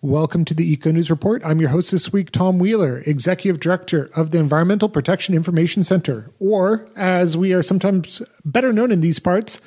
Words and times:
Welcome 0.00 0.44
to 0.44 0.54
the 0.54 0.72
Eco 0.72 0.92
News 0.92 1.10
Report. 1.10 1.42
I'm 1.44 1.60
your 1.60 1.70
host 1.70 1.90
this 1.90 2.12
week, 2.12 2.30
Tom 2.30 2.60
Wheeler, 2.60 3.02
Executive 3.04 3.58
Director 3.58 4.10
of 4.14 4.30
the 4.30 4.38
Environmental 4.38 4.88
Protection 4.88 5.34
Information 5.34 5.82
Center, 5.82 6.30
or 6.38 6.88
as 6.94 7.36
we 7.36 7.52
are 7.52 7.64
sometimes 7.64 8.22
better 8.44 8.72
known 8.72 8.92
in 8.92 9.00
these 9.00 9.18
parts, 9.18 9.60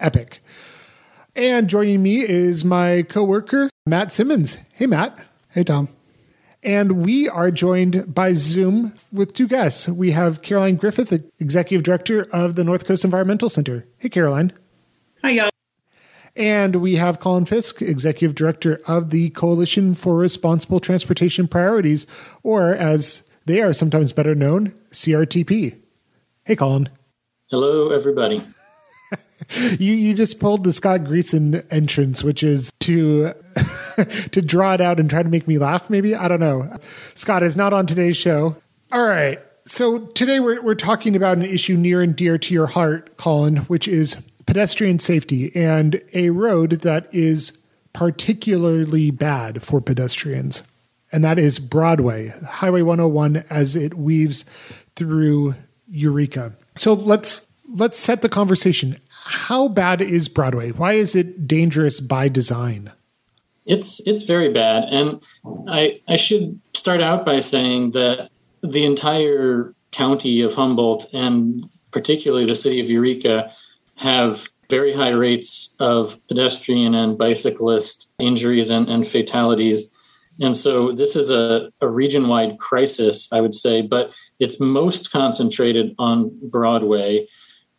EPIC. 0.00 0.40
And 1.36 1.68
joining 1.68 2.02
me 2.02 2.28
is 2.28 2.64
my 2.64 3.02
coworker, 3.02 3.70
Matt 3.86 4.10
Simmons. 4.10 4.56
Hey, 4.72 4.86
Matt. 4.86 5.24
Hey, 5.50 5.62
Tom. 5.62 5.88
And 6.64 7.04
we 7.04 7.28
are 7.28 7.52
joined 7.52 8.12
by 8.12 8.32
Zoom 8.32 8.92
with 9.12 9.34
two 9.34 9.46
guests. 9.46 9.88
We 9.88 10.10
have 10.10 10.42
Caroline 10.42 10.74
Griffith, 10.74 11.12
Executive 11.38 11.84
Director 11.84 12.26
of 12.32 12.56
the 12.56 12.64
North 12.64 12.86
Coast 12.86 13.04
Environmental 13.04 13.48
Center. 13.48 13.86
Hey, 13.98 14.08
Caroline. 14.08 14.52
Hi, 15.22 15.30
y'all. 15.30 15.50
And 16.36 16.76
we 16.76 16.96
have 16.96 17.18
Colin 17.18 17.46
Fisk, 17.46 17.80
Executive 17.80 18.34
Director 18.34 18.80
of 18.86 19.08
the 19.08 19.30
Coalition 19.30 19.94
for 19.94 20.16
Responsible 20.16 20.80
Transportation 20.80 21.48
Priorities, 21.48 22.06
or 22.42 22.74
as 22.74 23.26
they 23.46 23.62
are 23.62 23.72
sometimes 23.72 24.12
better 24.12 24.34
known, 24.34 24.74
CRTP. 24.92 25.76
Hey, 26.44 26.56
Colin. 26.56 26.90
Hello, 27.50 27.90
everybody. 27.90 28.42
you 29.78 29.94
you 29.94 30.12
just 30.12 30.38
pulled 30.38 30.64
the 30.64 30.72
Scott 30.72 31.00
Greacen 31.04 31.64
entrance, 31.70 32.22
which 32.22 32.42
is 32.42 32.70
to 32.80 33.32
to 34.30 34.42
draw 34.42 34.74
it 34.74 34.80
out 34.80 35.00
and 35.00 35.08
try 35.08 35.22
to 35.22 35.28
make 35.28 35.48
me 35.48 35.58
laugh. 35.58 35.88
Maybe 35.88 36.14
I 36.14 36.28
don't 36.28 36.40
know. 36.40 36.76
Scott 37.14 37.42
is 37.42 37.56
not 37.56 37.72
on 37.72 37.86
today's 37.86 38.16
show. 38.16 38.56
All 38.92 39.06
right. 39.06 39.40
So 39.64 39.98
today 39.98 40.40
we're 40.40 40.60
we're 40.60 40.74
talking 40.74 41.16
about 41.16 41.38
an 41.38 41.44
issue 41.44 41.76
near 41.76 42.02
and 42.02 42.14
dear 42.14 42.36
to 42.36 42.52
your 42.52 42.66
heart, 42.66 43.16
Colin, 43.16 43.58
which 43.58 43.88
is 43.88 44.16
pedestrian 44.46 44.98
safety 44.98 45.54
and 45.54 46.00
a 46.14 46.30
road 46.30 46.70
that 46.82 47.12
is 47.12 47.52
particularly 47.92 49.10
bad 49.10 49.62
for 49.62 49.80
pedestrians. 49.80 50.62
And 51.12 51.24
that 51.24 51.38
is 51.38 51.58
Broadway, 51.58 52.28
Highway 52.46 52.82
101 52.82 53.44
as 53.48 53.76
it 53.76 53.94
weaves 53.94 54.44
through 54.96 55.54
Eureka. 55.88 56.56
So 56.76 56.92
let's 56.92 57.46
let's 57.74 57.98
set 57.98 58.22
the 58.22 58.28
conversation. 58.28 59.00
How 59.08 59.68
bad 59.68 60.00
is 60.00 60.28
Broadway? 60.28 60.70
Why 60.70 60.92
is 60.92 61.14
it 61.14 61.48
dangerous 61.48 62.00
by 62.00 62.28
design? 62.28 62.92
It's 63.64 64.00
it's 64.06 64.22
very 64.22 64.52
bad, 64.52 64.84
and 64.84 65.22
I 65.68 66.00
I 66.06 66.16
should 66.16 66.60
start 66.74 67.00
out 67.00 67.24
by 67.24 67.40
saying 67.40 67.92
that 67.92 68.30
the 68.62 68.84
entire 68.84 69.74
county 69.90 70.40
of 70.42 70.54
Humboldt 70.54 71.08
and 71.12 71.68
particularly 71.92 72.46
the 72.46 72.56
city 72.56 72.80
of 72.80 72.90
Eureka 72.90 73.50
have 73.96 74.48
very 74.68 74.94
high 74.94 75.10
rates 75.10 75.74
of 75.78 76.18
pedestrian 76.28 76.94
and 76.94 77.18
bicyclist 77.18 78.08
injuries 78.18 78.70
and, 78.70 78.88
and 78.88 79.08
fatalities. 79.08 79.92
And 80.40 80.56
so 80.56 80.92
this 80.92 81.16
is 81.16 81.30
a, 81.30 81.70
a 81.80 81.88
region 81.88 82.28
wide 82.28 82.58
crisis, 82.58 83.28
I 83.32 83.40
would 83.40 83.54
say, 83.54 83.82
but 83.82 84.10
it's 84.38 84.60
most 84.60 85.10
concentrated 85.10 85.94
on 85.98 86.38
Broadway, 86.42 87.26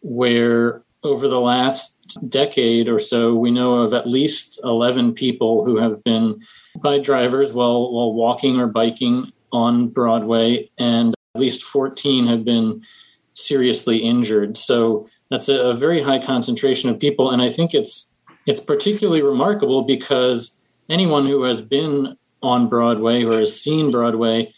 where 0.01 0.83
over 1.03 1.27
the 1.27 1.39
last 1.39 1.97
decade 2.27 2.87
or 2.87 2.99
so, 2.99 3.35
we 3.35 3.51
know 3.51 3.75
of 3.75 3.93
at 3.93 4.07
least 4.07 4.59
11 4.63 5.13
people 5.13 5.65
who 5.65 5.77
have 5.77 6.03
been 6.03 6.41
by 6.81 6.99
drivers 6.99 7.53
while, 7.53 7.91
while 7.91 8.13
walking 8.13 8.59
or 8.59 8.67
biking 8.67 9.31
on 9.51 9.89
Broadway, 9.89 10.69
and 10.77 11.13
at 11.35 11.41
least 11.41 11.63
14 11.63 12.27
have 12.27 12.43
been 12.43 12.81
seriously 13.33 13.99
injured. 13.99 14.57
So 14.57 15.07
that's 15.29 15.49
a, 15.49 15.55
a 15.55 15.75
very 15.75 16.01
high 16.01 16.23
concentration 16.23 16.89
of 16.89 16.99
people, 16.99 17.31
and 17.31 17.41
I 17.41 17.51
think 17.51 17.73
it's 17.73 18.13
it's 18.45 18.61
particularly 18.61 19.21
remarkable 19.21 19.83
because 19.83 20.57
anyone 20.89 21.25
who 21.25 21.43
has 21.43 21.61
been 21.61 22.17
on 22.41 22.69
Broadway 22.69 23.23
or 23.23 23.39
has 23.39 23.59
seen 23.59 23.91
Broadway 23.91 24.53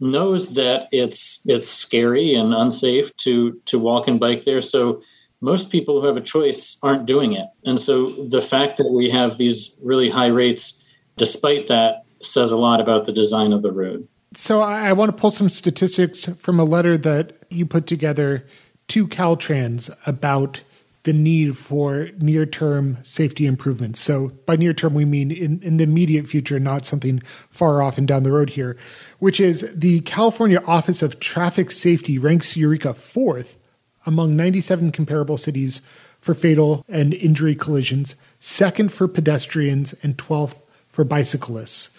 knows 0.00 0.54
that 0.54 0.88
it's 0.92 1.42
it's 1.46 1.68
scary 1.68 2.34
and 2.34 2.54
unsafe 2.54 3.14
to 3.18 3.60
to 3.66 3.78
walk 3.78 4.08
and 4.08 4.20
bike 4.20 4.44
there. 4.44 4.62
So 4.62 5.02
most 5.40 5.70
people 5.70 6.00
who 6.00 6.06
have 6.06 6.16
a 6.16 6.20
choice 6.20 6.78
aren't 6.82 7.06
doing 7.06 7.32
it. 7.32 7.46
And 7.64 7.80
so 7.80 8.06
the 8.06 8.42
fact 8.42 8.78
that 8.78 8.90
we 8.90 9.08
have 9.10 9.38
these 9.38 9.76
really 9.82 10.10
high 10.10 10.26
rates 10.26 10.82
despite 11.16 11.68
that 11.68 12.04
says 12.22 12.50
a 12.50 12.56
lot 12.56 12.80
about 12.80 13.06
the 13.06 13.12
design 13.12 13.52
of 13.52 13.62
the 13.62 13.72
road. 13.72 14.06
So 14.34 14.60
I 14.60 14.92
want 14.92 15.10
to 15.10 15.16
pull 15.16 15.30
some 15.30 15.48
statistics 15.48 16.24
from 16.24 16.60
a 16.60 16.64
letter 16.64 16.98
that 16.98 17.44
you 17.50 17.64
put 17.64 17.86
together 17.86 18.46
to 18.88 19.06
Caltrans 19.06 19.90
about 20.06 20.62
the 21.04 21.12
need 21.12 21.56
for 21.56 22.10
near 22.18 22.44
term 22.44 22.98
safety 23.02 23.46
improvements. 23.46 24.00
So, 24.00 24.32
by 24.46 24.56
near 24.56 24.74
term, 24.74 24.94
we 24.94 25.04
mean 25.04 25.30
in, 25.30 25.62
in 25.62 25.76
the 25.76 25.84
immediate 25.84 26.26
future, 26.26 26.58
not 26.58 26.84
something 26.84 27.20
far 27.20 27.80
off 27.80 27.96
and 27.98 28.06
down 28.06 28.24
the 28.24 28.32
road 28.32 28.50
here, 28.50 28.76
which 29.18 29.40
is 29.40 29.70
the 29.74 30.00
California 30.00 30.62
Office 30.66 31.02
of 31.02 31.20
Traffic 31.20 31.70
Safety 31.70 32.18
ranks 32.18 32.56
Eureka 32.56 32.92
fourth 32.94 33.56
among 34.04 34.36
97 34.36 34.92
comparable 34.92 35.38
cities 35.38 35.80
for 36.20 36.34
fatal 36.34 36.84
and 36.88 37.14
injury 37.14 37.54
collisions, 37.54 38.16
second 38.40 38.92
for 38.92 39.06
pedestrians, 39.06 39.94
and 40.02 40.16
12th 40.18 40.60
for 40.88 41.04
bicyclists. 41.04 41.90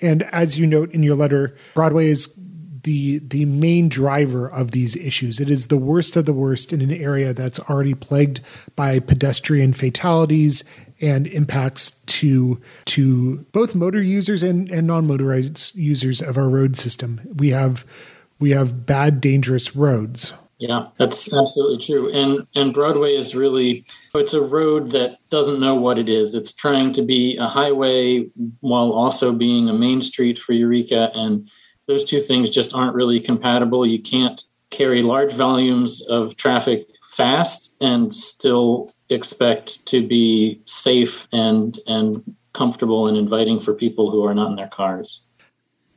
And 0.00 0.22
as 0.24 0.58
you 0.58 0.66
note 0.66 0.92
in 0.92 1.02
your 1.02 1.16
letter, 1.16 1.56
Broadway 1.74 2.08
is 2.08 2.26
the 2.86 3.18
the 3.18 3.44
main 3.44 3.88
driver 3.88 4.48
of 4.48 4.70
these 4.70 4.96
issues. 4.96 5.40
It 5.40 5.50
is 5.50 5.66
the 5.66 5.76
worst 5.76 6.16
of 6.16 6.24
the 6.24 6.32
worst 6.32 6.72
in 6.72 6.80
an 6.80 6.92
area 6.92 7.34
that's 7.34 7.58
already 7.58 7.94
plagued 7.94 8.40
by 8.76 9.00
pedestrian 9.00 9.72
fatalities 9.72 10.62
and 11.00 11.26
impacts 11.26 11.90
to 12.06 12.60
to 12.86 13.38
both 13.50 13.74
motor 13.74 14.00
users 14.00 14.42
and, 14.42 14.70
and 14.70 14.86
non-motorized 14.86 15.74
users 15.74 16.22
of 16.22 16.38
our 16.38 16.48
road 16.48 16.76
system. 16.76 17.20
We 17.36 17.50
have 17.50 17.84
we 18.38 18.50
have 18.50 18.86
bad, 18.86 19.20
dangerous 19.20 19.74
roads. 19.74 20.32
Yeah, 20.58 20.86
that's 20.96 21.30
absolutely 21.32 21.84
true. 21.84 22.12
And 22.12 22.46
and 22.54 22.72
Broadway 22.72 23.16
is 23.16 23.34
really 23.34 23.84
it's 24.14 24.32
a 24.32 24.40
road 24.40 24.92
that 24.92 25.18
doesn't 25.30 25.58
know 25.58 25.74
what 25.74 25.98
it 25.98 26.08
is. 26.08 26.36
It's 26.36 26.54
trying 26.54 26.92
to 26.94 27.02
be 27.02 27.36
a 27.36 27.48
highway 27.48 28.26
while 28.60 28.92
also 28.92 29.32
being 29.32 29.68
a 29.68 29.74
main 29.74 30.02
street 30.02 30.38
for 30.38 30.52
Eureka 30.52 31.10
and 31.14 31.50
those 31.86 32.04
two 32.04 32.20
things 32.20 32.50
just 32.50 32.74
aren't 32.74 32.94
really 32.94 33.20
compatible. 33.20 33.86
You 33.86 34.00
can't 34.00 34.42
carry 34.70 35.02
large 35.02 35.32
volumes 35.32 36.02
of 36.08 36.36
traffic 36.36 36.86
fast 37.12 37.74
and 37.80 38.14
still 38.14 38.92
expect 39.08 39.86
to 39.86 40.06
be 40.06 40.60
safe 40.66 41.26
and 41.32 41.80
and 41.86 42.22
comfortable 42.54 43.06
and 43.06 43.16
inviting 43.16 43.60
for 43.62 43.74
people 43.74 44.10
who 44.10 44.24
are 44.24 44.34
not 44.34 44.50
in 44.50 44.56
their 44.56 44.68
cars. 44.68 45.20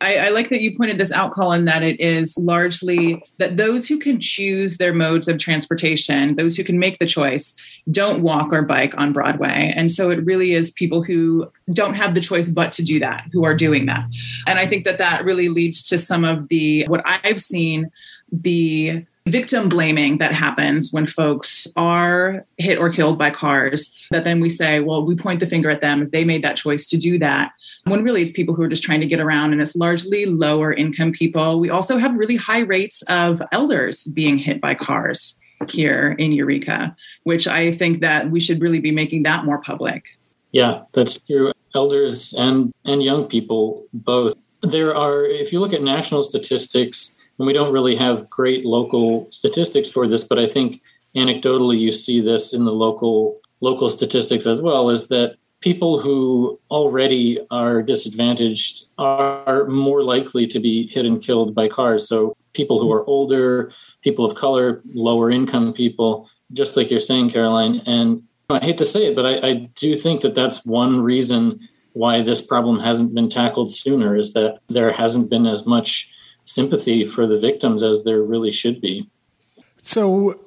I, 0.02 0.16
I, 0.18 0.30
like 0.30 0.50
that 0.50 0.62
you 0.62 0.76
pointed 0.76 0.98
this 0.98 1.12
out, 1.12 1.34
Colin, 1.34 1.66
that 1.66 1.84
it 1.84 2.00
is 2.00 2.38
largely 2.38 3.22
that 3.38 3.58
those 3.58 3.88
who 3.88 3.98
can 3.98 4.20
choose 4.20 4.78
their 4.78 4.94
modes 4.94 5.28
of 5.28 5.38
transportation, 5.38 6.36
those 6.36 6.56
who 6.56 6.64
can 6.64 6.80
make 6.80 7.00
the 7.00 7.06
choice, 7.06 7.56
don't 7.92 8.22
walk 8.22 8.54
or 8.54 8.62
bike 8.62 8.94
on 8.98 9.12
Broadway. 9.12 9.74
And 9.76 9.92
so 9.92 10.10
it 10.10 10.24
really 10.24 10.54
is 10.54 10.72
people 10.72 11.04
who 11.04 11.52
don't 11.74 11.96
have 11.96 12.16
the 12.16 12.22
choice 12.22 12.50
but 12.50 12.72
to 12.74 12.84
do 12.84 13.00
that, 13.00 13.26
who 13.34 13.44
are 13.44 13.54
doing 13.54 13.88
that. 13.88 14.06
And 14.48 14.58
I 14.58 14.68
think 14.68 14.86
that 14.86 15.00
that 15.00 15.26
really 15.26 15.50
leads 15.50 15.84
to 15.90 15.98
some 15.98 16.24
of 16.24 16.48
the, 16.48 16.86
what 16.88 17.02
I've 17.06 17.42
seen, 17.42 17.92
the 18.32 19.06
victim 19.28 19.70
blaming 19.70 20.18
that 20.18 20.34
happens 20.34 20.92
when 20.92 21.06
folks 21.06 21.68
are 21.76 22.46
hit 22.58 22.78
or 22.78 22.90
killed 22.90 23.18
by 23.18 23.30
cars 23.30 23.94
that 24.12 24.24
then 24.24 24.40
we 24.40 24.50
say 24.50 24.80
well 24.80 25.06
we 25.06 25.16
point 25.16 25.40
the 25.40 25.46
finger 25.46 25.70
at 25.70 25.82
them 25.82 26.04
they 26.06 26.24
made 26.24 26.44
that 26.44 26.58
choice 26.58 26.88
to 26.88 26.98
do 26.98 27.20
that 27.20 27.52
when 27.90 28.04
really 28.04 28.22
it's 28.22 28.32
people 28.32 28.56
who 28.56 28.62
are 28.62 28.68
just 28.68 28.84
trying 28.84 29.02
to 29.02 29.08
get 29.08 29.20
around 29.20 29.52
and 29.52 29.62
it's 29.62 29.76
largely 29.76 30.26
lower 30.26 30.74
income 30.74 31.12
people. 31.12 31.60
We 31.60 31.70
also 31.70 31.98
have 31.98 32.16
really 32.16 32.36
high 32.36 32.60
rates 32.60 33.02
of 33.04 33.42
elders 33.52 34.06
being 34.06 34.38
hit 34.38 34.62
by 34.62 34.76
cars 34.76 35.36
here 35.68 36.16
in 36.18 36.32
eureka 36.32 36.96
which 37.24 37.48
i 37.48 37.72
think 37.72 38.00
that 38.00 38.32
we 38.32 38.40
should 38.40 38.62
really 38.62 38.80
be 38.80 38.92
making 38.92 39.24
that 39.24 39.46
more 39.46 39.62
public. 39.62 40.06
Yeah 40.52 40.84
that's 40.94 41.20
true. 41.20 41.52
Elders 41.76 42.34
and 42.34 42.74
and 42.86 43.04
young 43.04 43.26
people 43.26 43.86
both. 43.94 44.36
There 44.62 44.96
are 44.96 45.26
if 45.26 45.54
you 45.54 45.60
look 45.60 45.74
at 45.74 45.82
national 45.82 46.24
statistics 46.24 47.18
and 47.38 47.46
we 47.46 47.54
don't 47.54 47.74
really 47.74 47.96
have 47.96 48.30
great 48.30 48.66
local 48.66 49.32
statistics 49.32 49.90
for 49.90 50.08
this, 50.08 50.24
but 50.24 50.40
I 50.40 50.50
think 50.50 50.82
anecdotally 51.16 51.80
you 51.80 51.92
see 51.92 52.22
this 52.22 52.54
in 52.54 52.66
the 52.66 52.74
local 52.74 53.40
local 53.62 53.92
statistics 53.92 54.46
as 54.46 54.62
well, 54.62 54.90
is 54.90 55.08
that 55.08 55.36
people 55.62 56.00
who 56.00 56.60
already 56.72 57.40
are 57.52 57.82
disadvantaged 57.82 58.86
are 58.98 59.66
more 59.68 60.04
likely 60.04 60.48
to 60.48 60.60
be 60.60 60.88
hit 60.88 61.06
and 61.06 61.22
killed 61.22 61.54
by 61.54 61.68
cars. 61.68 62.08
So 62.08 62.36
people 62.54 62.80
who 62.80 62.92
are 62.92 63.06
older, 63.06 63.72
people 64.04 64.30
of 64.30 64.38
color, 64.38 64.82
lower 64.94 65.30
income 65.30 65.74
people, 65.74 66.30
just 66.54 66.78
like 66.78 66.90
you're 66.90 67.00
saying, 67.00 67.32
Caroline. 67.32 67.82
And 67.86 68.24
I 68.50 68.60
hate 68.60 68.78
to 68.80 68.86
say 68.86 69.08
it, 69.08 69.16
but 69.16 69.26
I, 69.26 69.48
I 69.48 69.54
do 69.76 69.96
think 69.96 70.22
that 70.22 70.36
that's 70.36 70.66
one 70.66 71.02
reason 71.02 71.68
why 71.94 72.22
this 72.22 72.42
problem 72.42 72.80
hasn't 72.80 73.14
been 73.14 73.30
tackled 73.30 73.74
sooner 73.74 74.16
is 74.16 74.34
that 74.34 74.60
there 74.68 74.92
hasn't 74.92 75.30
been 75.30 75.46
as 75.46 75.66
much 75.66 76.12
sympathy 76.46 77.08
for 77.08 77.28
the 77.28 77.40
victims 77.40 77.84
as 77.84 78.04
there 78.04 78.22
really 78.22 78.52
should 78.52 78.82
be. 78.82 79.10
So 79.78 80.40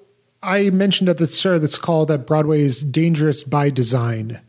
I 0.43 0.70
mentioned 0.70 1.08
at 1.08 1.19
the 1.19 1.26
start 1.26 1.56
of 1.56 1.62
this 1.62 1.79
call 1.79 2.06
that 2.06 2.26
Broadway 2.26 2.62
is 2.62 2.81
dangerous 2.81 3.43
by 3.43 3.70
design. 3.70 4.41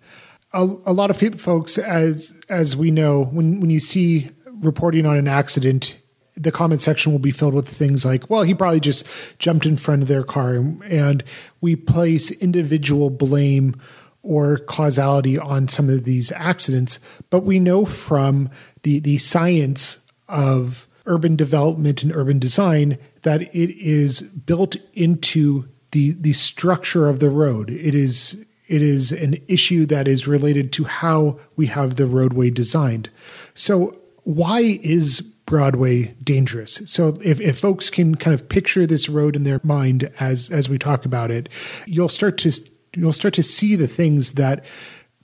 A, 0.54 0.64
a 0.86 0.94
lot 0.94 1.10
of 1.10 1.40
folks, 1.40 1.78
as 1.78 2.34
as 2.50 2.76
we 2.76 2.92
know, 2.92 3.26
when 3.26 3.60
when 3.60 3.70
you 3.70 3.80
see 3.80 4.30
reporting 4.46 5.06
on 5.06 5.18
an 5.18 5.28
accident, 5.28 5.98
the 6.36 6.52
comment 6.52 6.82
section 6.82 7.12
will 7.12 7.20
be 7.20 7.32
filled 7.32 7.54
with 7.54 7.68
things 7.68 8.06
like, 8.06 8.30
"Well, 8.30 8.44
he 8.44 8.54
probably 8.54 8.80
just 8.80 9.06
jumped 9.40 9.66
in 9.66 9.78
front 9.78 10.04
of 10.04 10.08
their 10.08 10.24
car," 10.24 10.56
and 10.86 11.24
we 11.62 11.76
place 11.76 12.32
individual 12.32 13.10
blame 13.10 13.76
or 14.22 14.58
causality 14.58 15.38
on 15.38 15.68
some 15.68 15.90
of 15.90 16.06
these 16.06 16.32
accidents. 16.32 17.00
But 17.30 17.42
we 17.42 17.60
know 17.60 17.86
from 17.86 18.50
the 18.84 19.00
the 19.00 19.18
science 19.18 20.06
of 20.28 20.88
urban 21.06 21.36
development 21.36 22.02
and 22.02 22.16
urban 22.16 22.40
design 22.40 22.98
that 23.24 23.42
it 23.42 23.72
is 23.78 24.22
built 24.22 24.76
into 24.94 25.68
the 25.92 26.12
the 26.12 26.34
structure 26.34 27.08
of 27.08 27.20
the 27.20 27.30
road. 27.30 27.70
It 27.70 27.96
is 27.96 28.46
it 28.68 28.82
is 28.82 29.12
an 29.12 29.38
issue 29.48 29.86
that 29.88 30.08
is 30.08 30.28
related 30.28 30.72
to 30.74 30.86
how 30.86 31.40
we 31.56 31.68
have 31.68 31.96
the 31.96 32.06
roadway 32.06 32.50
designed. 32.50 33.10
So 33.54 33.98
why 34.24 34.80
is 34.82 35.22
Broadway 35.46 36.16
dangerous? 36.24 36.82
So 36.86 37.18
if, 37.24 37.42
if 37.42 37.60
folks 37.60 37.90
can 37.90 38.16
kind 38.16 38.34
of 38.34 38.48
picture 38.48 38.88
this 38.88 39.10
road 39.10 39.36
in 39.36 39.44
their 39.44 39.60
mind 39.64 40.12
as 40.20 40.50
as 40.50 40.70
we 40.70 40.78
talk 40.78 41.06
about 41.06 41.32
it, 41.32 41.50
you'll 41.86 42.10
start 42.10 42.38
to 42.40 42.52
you'll 42.96 43.14
start 43.14 43.34
to 43.36 43.44
see 43.44 43.76
the 43.76 43.88
things 43.88 44.34
that 44.34 44.64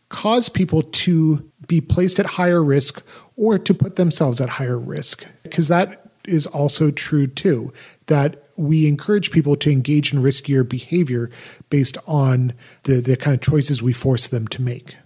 cause 0.09 0.49
people 0.49 0.81
to 0.81 1.49
be 1.67 1.79
placed 1.79 2.19
at 2.19 2.25
higher 2.25 2.63
risk 2.63 3.05
or 3.35 3.57
to 3.59 3.73
put 3.73 3.95
themselves 3.95 4.41
at 4.41 4.49
higher 4.49 4.77
risk 4.77 5.25
because 5.43 5.67
that 5.67 6.11
is 6.27 6.47
also 6.47 6.91
true 6.91 7.27
too 7.27 7.71
that 8.07 8.48
we 8.59 8.87
encourage 8.87 9.31
people 9.31 9.55
to 9.55 9.71
engage 9.71 10.13
in 10.13 10.21
riskier 10.21 10.67
behavior 10.67 11.31
based 11.69 11.97
on 12.05 12.53
the, 12.83 12.99
the 12.99 13.15
kind 13.15 13.33
of 13.33 13.39
choices 13.39 13.81
we 13.81 13.93
force 13.93 14.27
them 14.27 14.49
to 14.49 14.61
make. 14.61 14.97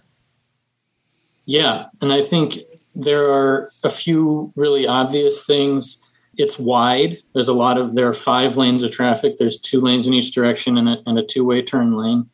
Yeah. 1.46 1.86
And 2.00 2.12
I 2.12 2.24
think 2.24 2.58
there 2.96 3.30
are 3.32 3.70
a 3.84 3.90
few 3.90 4.52
really 4.56 4.88
obvious 4.88 5.44
things. 5.44 5.98
It's 6.36 6.58
wide. 6.58 7.18
There's 7.32 7.48
a 7.48 7.52
lot 7.52 7.78
of, 7.78 7.94
there 7.94 8.08
are 8.08 8.14
five 8.14 8.56
lanes 8.56 8.82
of 8.82 8.90
traffic. 8.90 9.38
There's 9.38 9.60
two 9.60 9.80
lanes 9.80 10.08
in 10.08 10.14
each 10.14 10.34
direction 10.34 10.76
and 10.76 10.88
a, 10.88 10.96
and 11.06 11.16
a 11.16 11.24
two 11.24 11.44
way 11.44 11.62
turn 11.62 11.96
lane. 11.96 12.28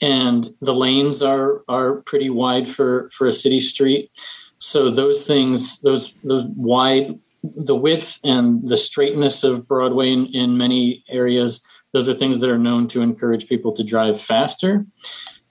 And 0.00 0.54
the 0.62 0.74
lanes 0.74 1.22
are, 1.22 1.62
are 1.68 1.96
pretty 1.96 2.30
wide 2.30 2.70
for, 2.70 3.10
for 3.10 3.26
a 3.26 3.32
city 3.34 3.60
street. 3.60 4.10
So 4.58 4.90
those 4.90 5.26
things, 5.26 5.80
those, 5.80 6.14
those 6.24 6.46
wide 6.56 7.18
the 7.42 7.76
width 7.76 8.18
and 8.24 8.68
the 8.68 8.76
straightness 8.76 9.44
of 9.44 9.66
Broadway 9.66 10.12
in, 10.12 10.26
in 10.26 10.58
many 10.58 11.04
areas, 11.08 11.62
those 11.92 12.08
are 12.08 12.14
things 12.14 12.40
that 12.40 12.50
are 12.50 12.58
known 12.58 12.88
to 12.88 13.02
encourage 13.02 13.48
people 13.48 13.72
to 13.76 13.84
drive 13.84 14.20
faster. 14.20 14.84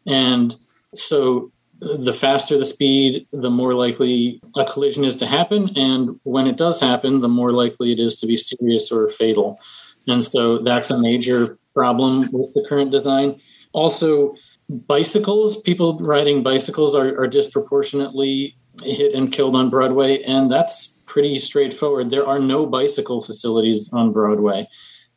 And 0.06 0.56
so 0.96 1.52
the 1.80 2.14
faster 2.14 2.58
the 2.58 2.66
speed, 2.66 3.28
the 3.32 3.50
more 3.50 3.74
likely 3.74 4.42
a 4.56 4.66
collision 4.66 5.06
is 5.06 5.18
to 5.18 5.26
happen. 5.26 5.70
And 5.78 6.20
when 6.24 6.46
it 6.48 6.58
does 6.58 6.80
happen, 6.80 7.22
the 7.22 7.30
more 7.30 7.52
likely 7.52 7.92
it 7.92 8.00
is 8.00 8.20
to 8.20 8.28
be 8.28 8.38
serious 8.38 8.92
or 8.92 9.10
fatal. 9.12 9.60
And 10.08 10.24
so 10.24 10.60
that's 10.60 10.90
a 10.90 11.00
major 11.00 11.58
problem 11.74 12.30
with 12.32 12.54
the 12.54 12.66
current 12.68 12.92
design. 12.92 13.40
Also, 13.74 14.36
bicycles, 14.70 15.62
people 15.62 16.00
riding 16.00 16.44
bicycles 16.44 16.96
are, 16.96 17.18
are 17.20 17.28
disproportionately 17.28 18.58
hit 18.84 19.14
and 19.14 19.32
killed 19.32 19.56
on 19.56 19.70
Broadway. 19.70 20.22
And 20.24 20.52
that's 20.52 20.99
pretty 21.10 21.38
straightforward. 21.40 22.10
There 22.10 22.26
are 22.26 22.40
no 22.40 22.66
bicycle 22.66 23.22
facilities 23.22 23.90
on 23.92 24.14
Broadway. 24.14 24.70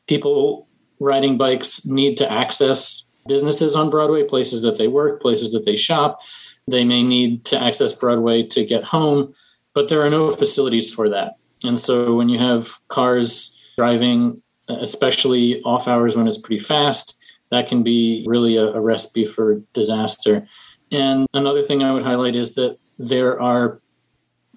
People 0.09 0.67
riding 0.99 1.39
bikes 1.39 1.85
need 1.85 2.17
to 2.19 2.33
access 2.33 3.07
businesses 3.29 3.77
on 3.77 3.91
Broadway, 3.91 4.25
places 4.25 4.63
that 4.63 4.79
they 4.79 4.89
work, 4.89 5.23
places 5.23 5.53
that 5.53 5.65
they 5.65 5.77
shop. 5.77 6.19
They 6.67 6.83
may 6.83 7.03
need 7.03 7.45
to 7.47 7.63
access 7.63 7.93
Broadway 7.93 8.43
to 8.49 8.65
get 8.65 8.83
home, 8.83 9.35
but 9.75 9.89
there 9.89 10.03
are 10.03 10.11
no 10.11 10.33
facilities 10.33 10.93
for 10.93 11.09
that. 11.11 11.35
And 11.63 11.81
so 11.81 12.17
when 12.17 12.29
you 12.29 12.39
have 12.39 12.77
cars 12.89 13.57
driving, 13.77 14.43
especially 14.69 15.63
off 15.63 15.87
hours 15.87 16.17
when 16.17 16.27
it's 16.27 16.39
pretty 16.39 16.65
fast, 16.65 17.17
that 17.51 17.69
can 17.69 17.83
be 17.83 18.25
really 18.27 18.57
a, 18.57 18.73
a 18.73 18.81
recipe 18.81 19.27
for 19.27 19.61
disaster. 19.75 20.49
And 20.91 21.27
another 21.35 21.63
thing 21.63 21.83
I 21.83 21.93
would 21.93 22.05
highlight 22.05 22.35
is 22.35 22.55
that 22.55 22.79
there 22.99 23.41
are 23.41 23.81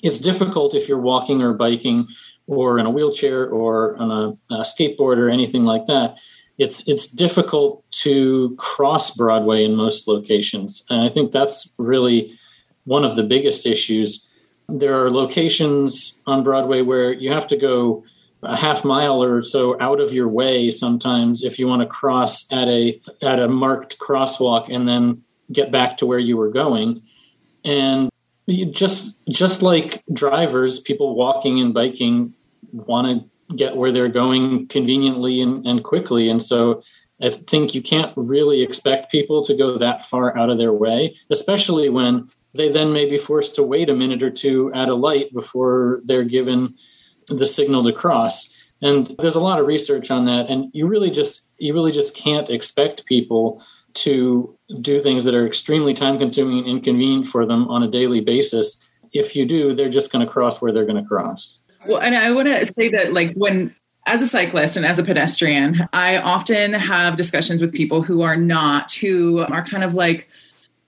it's 0.06 0.20
difficult 0.20 0.76
if 0.76 0.88
you're 0.88 1.00
walking 1.00 1.42
or 1.42 1.54
biking 1.54 2.08
or 2.46 2.78
in 2.78 2.86
a 2.86 2.92
wheelchair 2.92 3.50
or 3.50 3.98
on 3.98 4.12
a, 4.12 4.54
a 4.54 4.62
skateboard 4.62 5.18
or 5.18 5.30
anything 5.30 5.64
like 5.64 5.88
that. 5.88 6.16
It's 6.60 6.88
it's 6.88 7.08
difficult 7.08 7.84
to 8.04 8.56
cross 8.58 9.16
Broadway 9.16 9.66
in 9.66 9.76
most 9.76 10.08
locations, 10.08 10.86
and 10.90 11.02
I 11.02 11.12
think 11.12 11.34
that's 11.34 11.70
really 11.78 12.38
one 12.86 13.04
of 13.04 13.18
the 13.18 13.24
biggest 13.24 13.66
issues. 13.66 14.26
There 14.70 15.04
are 15.04 15.12
locations 15.12 16.18
on 16.28 16.44
Broadway 16.44 16.82
where 16.82 17.12
you 17.12 17.32
have 17.32 17.48
to 17.48 17.58
go 17.58 18.04
a 18.44 18.56
half 18.56 18.86
mile 18.86 19.24
or 19.24 19.44
so 19.44 19.76
out 19.82 20.00
of 20.00 20.14
your 20.14 20.28
way 20.28 20.70
sometimes 20.70 21.44
if 21.44 21.58
you 21.58 21.66
want 21.66 21.82
to 21.82 21.88
cross 21.88 22.46
at 22.52 22.68
a 22.68 23.02
at 23.24 23.40
a 23.40 23.48
marked 23.48 23.98
crosswalk 23.98 24.72
and 24.72 24.88
then 24.88 25.24
get 25.52 25.72
back 25.72 25.98
to 25.98 26.06
where 26.06 26.20
you 26.20 26.38
were 26.38 26.52
going 26.52 27.02
and 27.64 28.10
just 28.48 29.18
just 29.30 29.62
like 29.62 30.04
drivers, 30.14 30.80
people 30.80 31.16
walking 31.16 31.60
and 31.60 31.74
biking 31.74 32.34
want 32.72 33.08
to 33.50 33.56
get 33.56 33.76
where 33.76 33.92
they're 33.92 34.10
going 34.10 34.68
conveniently 34.68 35.42
and, 35.42 35.66
and 35.66 35.84
quickly, 35.84 36.30
and 36.30 36.44
so 36.44 36.84
I 37.22 37.30
think 37.30 37.74
you 37.74 37.82
can't 37.82 38.12
really 38.16 38.62
expect 38.62 39.12
people 39.12 39.46
to 39.46 39.56
go 39.56 39.78
that 39.78 40.06
far 40.06 40.38
out 40.38 40.50
of 40.50 40.58
their 40.58 40.74
way, 40.74 41.16
especially 41.30 41.90
when 41.90 42.30
they 42.54 42.72
then 42.72 42.92
may 42.94 43.10
be 43.10 43.18
forced 43.18 43.56
to 43.56 43.64
wait 43.64 43.90
a 43.90 43.96
minute 43.96 44.24
or 44.24 44.32
two 44.32 44.72
at 44.74 44.90
a 44.90 44.96
light 44.96 45.34
before 45.34 46.02
they're 46.06 46.24
given 46.24 46.76
the 47.28 47.48
signal 47.48 47.84
to 47.84 47.94
cross. 47.94 48.54
And 48.82 49.16
there's 49.20 49.36
a 49.36 49.42
lot 49.42 49.60
of 49.60 49.68
research 49.68 50.12
on 50.12 50.26
that, 50.26 50.50
and 50.50 50.70
you 50.74 50.88
really 50.88 51.10
just 51.10 51.42
you 51.58 51.74
really 51.74 51.92
just 51.92 52.16
can't 52.16 52.50
expect 52.50 53.06
people 53.06 53.64
to 53.96 54.58
do 54.82 55.02
things 55.02 55.24
that 55.24 55.34
are 55.34 55.48
extremely 55.48 55.94
time 55.94 56.20
consuming 56.20 56.60
and 56.60 56.68
inconvenient 56.68 57.28
for 57.28 57.46
them 57.46 57.68
on 57.70 57.84
a 57.84 57.88
daily 57.88 58.22
basis. 58.22 58.86
If 59.14 59.36
you 59.36 59.46
do, 59.46 59.76
they're 59.76 59.90
just 59.90 60.12
going 60.12 60.26
to 60.26 60.32
cross 60.32 60.62
where 60.62 60.72
they're 60.72 60.86
going 60.86 61.02
to 61.02 61.08
cross. 61.08 61.60
Well, 61.88 62.00
and 62.00 62.16
I 62.16 62.32
want 62.32 62.48
to 62.48 62.66
say 62.66 62.90
that, 62.90 63.14
like, 63.14 63.34
when 63.34 63.76
as 64.08 64.22
a 64.22 64.28
cyclist 64.28 64.78
and 64.78 64.86
as 64.86 65.00
a 65.00 65.04
pedestrian, 65.04 65.88
I 65.94 66.18
often 66.18 66.74
have 66.74 67.18
discussions 67.18 67.62
with 67.62 67.74
people 67.74 68.02
who 68.02 68.22
are 68.22 68.36
not, 68.36 68.92
who 68.92 69.40
are 69.40 69.66
kind 69.66 69.84
of 69.84 69.94
like, 69.94 70.30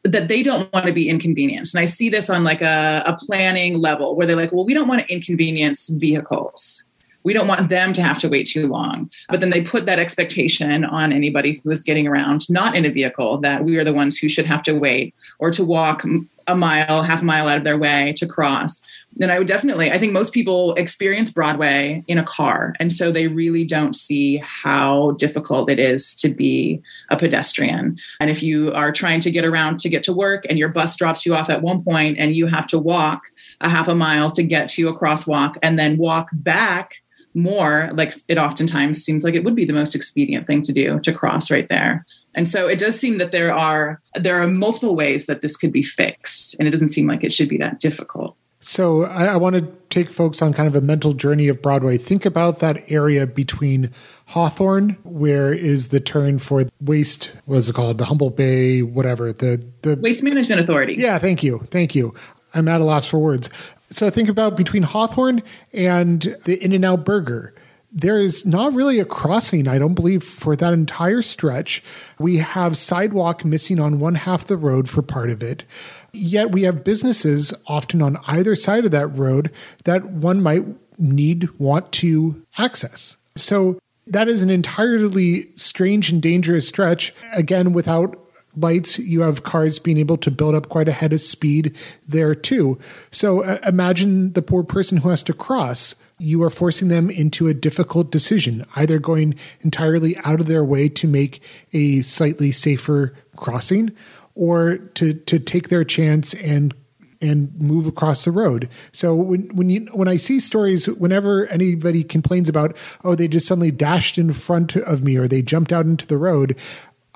that 0.03 0.27
they 0.27 0.43
don't 0.43 0.71
want 0.71 0.85
to 0.85 0.93
be 0.93 1.09
inconvenienced. 1.09 1.73
And 1.73 1.81
I 1.81 1.85
see 1.85 2.09
this 2.09 2.29
on 2.29 2.43
like 2.43 2.61
a, 2.61 3.03
a 3.05 3.17
planning 3.25 3.79
level 3.79 4.15
where 4.15 4.27
they're 4.27 4.35
like, 4.35 4.51
well, 4.51 4.65
we 4.65 4.73
don't 4.73 4.87
want 4.87 5.01
to 5.01 5.13
inconvenience 5.13 5.89
vehicles 5.89 6.85
we 7.27 7.33
don't 7.33 7.49
want 7.49 7.67
them 7.67 7.91
to 7.91 8.01
have 8.01 8.17
to 8.17 8.29
wait 8.29 8.47
too 8.47 8.67
long. 8.67 9.11
But 9.27 9.41
then 9.41 9.49
they 9.49 9.59
put 9.59 9.85
that 9.85 9.99
expectation 9.99 10.85
on 10.85 11.11
anybody 11.11 11.59
who 11.61 11.71
is 11.71 11.81
getting 11.81 12.07
around 12.07 12.49
not 12.49 12.73
in 12.73 12.85
a 12.85 12.89
vehicle 12.89 13.39
that 13.39 13.65
we 13.65 13.75
are 13.75 13.83
the 13.83 13.93
ones 13.93 14.17
who 14.17 14.29
should 14.29 14.45
have 14.45 14.63
to 14.63 14.71
wait 14.71 15.13
or 15.37 15.51
to 15.51 15.65
walk 15.65 16.05
a 16.47 16.55
mile, 16.55 17.03
half 17.03 17.21
a 17.21 17.25
mile 17.25 17.49
out 17.49 17.57
of 17.57 17.65
their 17.65 17.77
way 17.77 18.13
to 18.15 18.25
cross. 18.25 18.81
And 19.19 19.29
I 19.29 19.39
would 19.39 19.47
definitely, 19.47 19.91
I 19.91 19.99
think 19.99 20.13
most 20.13 20.31
people 20.31 20.73
experience 20.75 21.29
Broadway 21.29 22.01
in 22.07 22.17
a 22.17 22.23
car. 22.23 22.73
And 22.79 22.93
so 22.93 23.11
they 23.11 23.27
really 23.27 23.65
don't 23.65 23.93
see 23.93 24.37
how 24.37 25.11
difficult 25.19 25.69
it 25.69 25.79
is 25.79 26.13
to 26.21 26.29
be 26.29 26.81
a 27.09 27.17
pedestrian. 27.17 27.97
And 28.21 28.29
if 28.29 28.41
you 28.41 28.71
are 28.71 28.93
trying 28.93 29.19
to 29.19 29.31
get 29.31 29.43
around 29.43 29.81
to 29.81 29.89
get 29.89 30.03
to 30.05 30.13
work 30.13 30.45
and 30.47 30.57
your 30.57 30.69
bus 30.69 30.95
drops 30.95 31.25
you 31.25 31.35
off 31.35 31.49
at 31.49 31.61
one 31.61 31.83
point 31.83 32.19
and 32.19 32.37
you 32.37 32.47
have 32.47 32.67
to 32.67 32.79
walk 32.79 33.23
a 33.59 33.67
half 33.67 33.89
a 33.89 33.95
mile 33.95 34.31
to 34.31 34.43
get 34.43 34.69
to 34.69 34.87
a 34.87 34.97
crosswalk 34.97 35.55
and 35.61 35.77
then 35.77 35.97
walk 35.97 36.29
back 36.31 37.01
more 37.37 37.91
like 37.93 38.13
it 38.27 38.37
oftentimes 38.37 39.03
seems 39.03 39.23
like 39.23 39.35
it 39.35 39.43
would 39.43 39.55
be 39.55 39.63
the 39.63 39.73
most 39.73 39.95
expedient 39.95 40.47
thing 40.47 40.61
to 40.63 40.73
do 40.73 40.99
to 41.01 41.13
cross 41.13 41.51
right 41.51 41.69
there. 41.69 42.05
And 42.33 42.47
so 42.47 42.67
it 42.67 42.79
does 42.79 42.99
seem 42.99 43.19
that 43.19 43.31
there 43.31 43.53
are 43.53 44.01
there 44.15 44.41
are 44.41 44.47
multiple 44.47 44.95
ways 44.95 45.27
that 45.27 45.41
this 45.41 45.55
could 45.55 45.71
be 45.71 45.83
fixed 45.83 46.55
and 46.59 46.67
it 46.67 46.71
doesn't 46.71 46.89
seem 46.89 47.07
like 47.07 47.23
it 47.23 47.31
should 47.31 47.49
be 47.49 47.57
that 47.57 47.79
difficult. 47.79 48.35
So 48.59 49.03
I, 49.03 49.27
I 49.27 49.37
want 49.37 49.55
to 49.55 49.61
take 49.89 50.09
folks 50.09 50.41
on 50.41 50.51
kind 50.51 50.67
of 50.67 50.75
a 50.75 50.81
mental 50.81 51.13
journey 51.13 51.47
of 51.47 51.61
broadway. 51.61 51.97
Think 51.97 52.25
about 52.25 52.59
that 52.59 52.83
area 52.91 53.27
between 53.27 53.91
hawthorne 54.25 54.97
where 55.03 55.53
is 55.53 55.89
the 55.89 55.99
turn 55.99 56.39
for 56.39 56.63
waste 56.81 57.31
what 57.45 57.59
is 57.59 57.69
it 57.69 57.73
called? 57.73 57.97
The 57.97 58.05
Humboldt 58.05 58.35
Bay 58.35 58.81
whatever 58.81 59.31
the 59.31 59.63
the 59.83 59.95
waste 59.95 60.23
management 60.23 60.61
authority. 60.61 60.95
Yeah 60.95 61.19
thank 61.19 61.43
you 61.43 61.59
thank 61.69 61.93
you 61.93 62.15
i'm 62.53 62.67
at 62.67 62.81
a 62.81 62.83
loss 62.83 63.07
for 63.07 63.19
words 63.19 63.49
so 63.89 64.09
think 64.09 64.29
about 64.29 64.57
between 64.57 64.83
Hawthorne 64.83 65.41
and 65.73 66.35
the 66.45 66.61
In 66.63 66.73
N 66.73 66.83
Out 66.83 67.05
Burger. 67.05 67.53
There 67.91 68.19
is 68.19 68.45
not 68.45 68.73
really 68.73 68.99
a 68.99 69.05
crossing, 69.05 69.67
I 69.67 69.79
don't 69.79 69.93
believe, 69.93 70.23
for 70.23 70.55
that 70.57 70.73
entire 70.73 71.21
stretch. 71.21 71.81
We 72.19 72.37
have 72.37 72.75
sidewalk 72.75 73.45
missing 73.45 73.79
on 73.79 73.99
one 73.99 74.15
half 74.15 74.45
the 74.45 74.57
road 74.57 74.89
for 74.89 75.01
part 75.01 75.29
of 75.29 75.41
it. 75.41 75.63
Yet 76.11 76.51
we 76.51 76.63
have 76.63 76.83
businesses 76.83 77.53
often 77.65 78.01
on 78.01 78.17
either 78.27 78.55
side 78.55 78.83
of 78.83 78.91
that 78.91 79.07
road 79.07 79.51
that 79.85 80.05
one 80.05 80.41
might 80.41 80.65
need, 80.99 81.49
want 81.59 81.91
to 81.93 82.45
access. 82.57 83.15
So 83.35 83.79
that 84.05 84.27
is 84.27 84.43
an 84.43 84.49
entirely 84.49 85.49
strange 85.55 86.09
and 86.11 86.21
dangerous 86.21 86.67
stretch, 86.67 87.13
again, 87.33 87.71
without 87.71 88.26
lights, 88.57 88.99
you 88.99 89.21
have 89.21 89.43
cars 89.43 89.79
being 89.79 89.97
able 89.97 90.17
to 90.17 90.31
build 90.31 90.55
up 90.55 90.69
quite 90.69 90.87
a 90.87 90.91
head 90.91 91.13
of 91.13 91.21
speed 91.21 91.75
there 92.07 92.35
too. 92.35 92.77
So 93.11 93.43
uh, 93.43 93.59
imagine 93.65 94.33
the 94.33 94.41
poor 94.41 94.63
person 94.63 94.97
who 94.97 95.09
has 95.09 95.23
to 95.23 95.33
cross. 95.33 95.95
You 96.19 96.41
are 96.43 96.49
forcing 96.49 96.87
them 96.87 97.09
into 97.09 97.47
a 97.47 97.53
difficult 97.53 98.11
decision, 98.11 98.65
either 98.75 98.99
going 98.99 99.35
entirely 99.61 100.17
out 100.19 100.39
of 100.39 100.47
their 100.47 100.65
way 100.65 100.89
to 100.89 101.07
make 101.07 101.41
a 101.73 102.01
slightly 102.01 102.51
safer 102.51 103.13
crossing 103.35 103.91
or 104.33 104.77
to, 104.77 105.13
to 105.13 105.39
take 105.39 105.69
their 105.69 105.83
chance 105.83 106.33
and 106.33 106.73
and 107.21 107.53
move 107.59 107.87
across 107.87 108.25
the 108.25 108.31
road. 108.31 108.69
So 108.91 109.15
when 109.15 109.49
when 109.55 109.69
you 109.69 109.87
when 109.93 110.07
I 110.07 110.17
see 110.17 110.39
stories, 110.39 110.87
whenever 110.87 111.47
anybody 111.47 112.03
complains 112.03 112.49
about, 112.49 112.77
oh, 113.03 113.15
they 113.15 113.27
just 113.27 113.47
suddenly 113.47 113.71
dashed 113.71 114.17
in 114.17 114.33
front 114.33 114.75
of 114.75 115.03
me 115.03 115.17
or 115.17 115.27
they 115.27 115.41
jumped 115.41 115.73
out 115.73 115.85
into 115.85 116.05
the 116.05 116.17
road, 116.17 116.55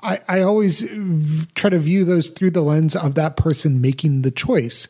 I, 0.02 0.18
I 0.28 0.42
always 0.42 0.80
v- 0.80 1.46
try 1.54 1.70
to 1.70 1.78
view 1.78 2.04
those 2.04 2.28
through 2.28 2.50
the 2.50 2.62
lens 2.62 2.96
of 2.96 3.14
that 3.14 3.36
person 3.36 3.80
making 3.80 4.22
the 4.22 4.30
choice. 4.30 4.88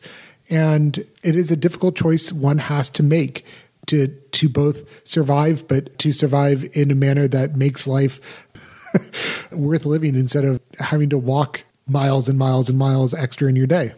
And 0.49 1.05
it 1.21 1.35
is 1.35 1.51
a 1.51 1.55
difficult 1.55 1.95
choice 1.95 2.31
one 2.31 2.57
has 2.57 2.89
to 2.91 3.03
make 3.03 3.45
to 3.87 4.07
to 4.07 4.49
both 4.49 5.07
survive, 5.07 5.67
but 5.67 5.97
to 5.99 6.11
survive 6.11 6.65
in 6.73 6.91
a 6.91 6.95
manner 6.95 7.27
that 7.27 7.55
makes 7.55 7.87
life 7.87 8.47
worth 9.51 9.85
living 9.85 10.15
instead 10.15 10.45
of 10.45 10.59
having 10.79 11.09
to 11.09 11.17
walk 11.17 11.63
miles 11.87 12.29
and 12.29 12.39
miles 12.39 12.69
and 12.69 12.77
miles 12.77 13.13
extra 13.13 13.49
in 13.49 13.55
your 13.55 13.67
day. 13.67 13.93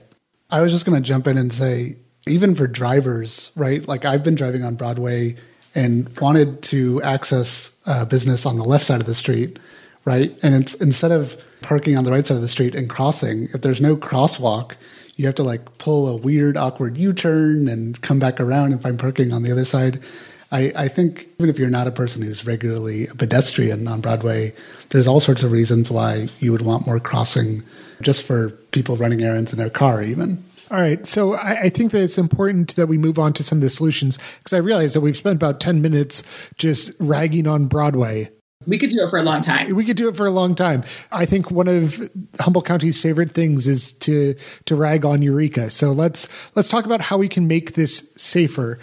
I 0.49 0.61
was 0.61 0.71
just 0.71 0.85
going 0.85 1.01
to 1.01 1.07
jump 1.07 1.27
in 1.27 1.37
and 1.37 1.51
say, 1.51 1.97
even 2.27 2.55
for 2.55 2.67
drivers, 2.67 3.51
right? 3.55 3.87
Like 3.87 4.05
I've 4.05 4.23
been 4.23 4.35
driving 4.35 4.63
on 4.63 4.75
Broadway 4.75 5.35
and 5.75 6.09
wanted 6.19 6.63
to 6.63 7.01
access 7.03 7.71
business 8.09 8.45
on 8.45 8.57
the 8.57 8.63
left 8.63 8.85
side 8.85 9.01
of 9.01 9.07
the 9.07 9.15
street, 9.15 9.59
right? 10.05 10.37
And 10.43 10.55
it's 10.55 10.75
instead 10.75 11.11
of 11.11 11.43
parking 11.61 11.97
on 11.97 12.03
the 12.03 12.11
right 12.11 12.25
side 12.25 12.35
of 12.35 12.41
the 12.41 12.47
street 12.47 12.75
and 12.75 12.89
crossing, 12.89 13.49
if 13.53 13.61
there's 13.61 13.81
no 13.81 13.97
crosswalk, 13.97 14.75
you 15.15 15.25
have 15.25 15.35
to 15.35 15.43
like 15.43 15.77
pull 15.77 16.07
a 16.07 16.15
weird, 16.15 16.57
awkward 16.57 16.97
U 16.97 17.13
turn 17.13 17.67
and 17.67 17.99
come 18.01 18.19
back 18.19 18.39
around 18.39 18.73
and 18.73 18.85
I'm 18.85 18.97
parking 18.97 19.33
on 19.33 19.43
the 19.43 19.51
other 19.51 19.65
side. 19.65 20.01
I, 20.51 20.71
I, 20.75 20.87
think 20.87 21.27
even 21.39 21.49
if 21.49 21.57
you're 21.57 21.69
not 21.69 21.87
a 21.87 21.91
person 21.91 22.21
who's 22.21 22.45
regularly 22.45 23.07
a 23.07 23.15
pedestrian 23.15 23.87
on 23.87 23.99
Broadway, 23.99 24.53
there's 24.89 25.07
all 25.07 25.19
sorts 25.19 25.41
of 25.41 25.51
reasons 25.51 25.89
why 25.89 26.27
you 26.39 26.51
would 26.51 26.61
want 26.61 26.85
more 26.85 26.99
crossing 26.99 27.63
just 28.01 28.23
for 28.23 28.51
people 28.71 28.95
running 28.95 29.23
errands 29.23 29.51
in 29.51 29.57
their 29.57 29.71
car, 29.71 30.03
even. 30.03 30.43
All 30.71 30.79
right. 30.79 31.05
So 31.05 31.33
I, 31.35 31.61
I, 31.63 31.69
think 31.69 31.91
that 31.91 32.01
it's 32.01 32.17
important 32.17 32.75
that 32.75 32.87
we 32.87 32.97
move 32.97 33.19
on 33.19 33.33
to 33.33 33.43
some 33.43 33.59
of 33.59 33.61
the 33.61 33.69
solutions 33.69 34.17
because 34.37 34.53
I 34.53 34.57
realize 34.57 34.93
that 34.93 35.01
we've 35.01 35.17
spent 35.17 35.35
about 35.35 35.59
10 35.59 35.81
minutes 35.81 36.23
just 36.57 36.91
ragging 36.99 37.47
on 37.47 37.67
Broadway. 37.67 38.31
We 38.65 38.77
could 38.77 38.89
do 38.89 39.03
it 39.03 39.09
for 39.09 39.19
a 39.19 39.23
long 39.23 39.41
time. 39.41 39.75
We 39.75 39.85
could 39.85 39.97
do 39.97 40.07
it 40.07 40.15
for 40.15 40.25
a 40.25 40.31
long 40.31 40.55
time. 40.55 40.83
I 41.11 41.25
think 41.25 41.51
one 41.51 41.67
of 41.67 42.09
Humboldt 42.39 42.65
County's 42.65 42.99
favorite 42.99 43.31
things 43.31 43.67
is 43.67 43.93
to 43.93 44.35
to 44.65 44.75
rag 44.75 45.05
on 45.05 45.21
Eureka. 45.21 45.69
So 45.69 45.91
let's 45.91 46.27
let's 46.55 46.69
talk 46.69 46.85
about 46.85 47.01
how 47.01 47.17
we 47.17 47.29
can 47.29 47.47
make 47.47 47.73
this 47.73 48.11
safer. 48.15 48.79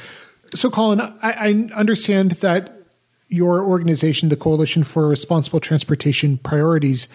So, 0.54 0.70
Colin, 0.70 1.00
I, 1.00 1.32
I 1.32 1.70
understand 1.74 2.32
that 2.32 2.78
your 3.28 3.64
organization, 3.64 4.28
the 4.28 4.36
Coalition 4.36 4.84
for 4.84 5.08
Responsible 5.08 5.60
Transportation 5.60 6.36
Priorities, 6.36 7.08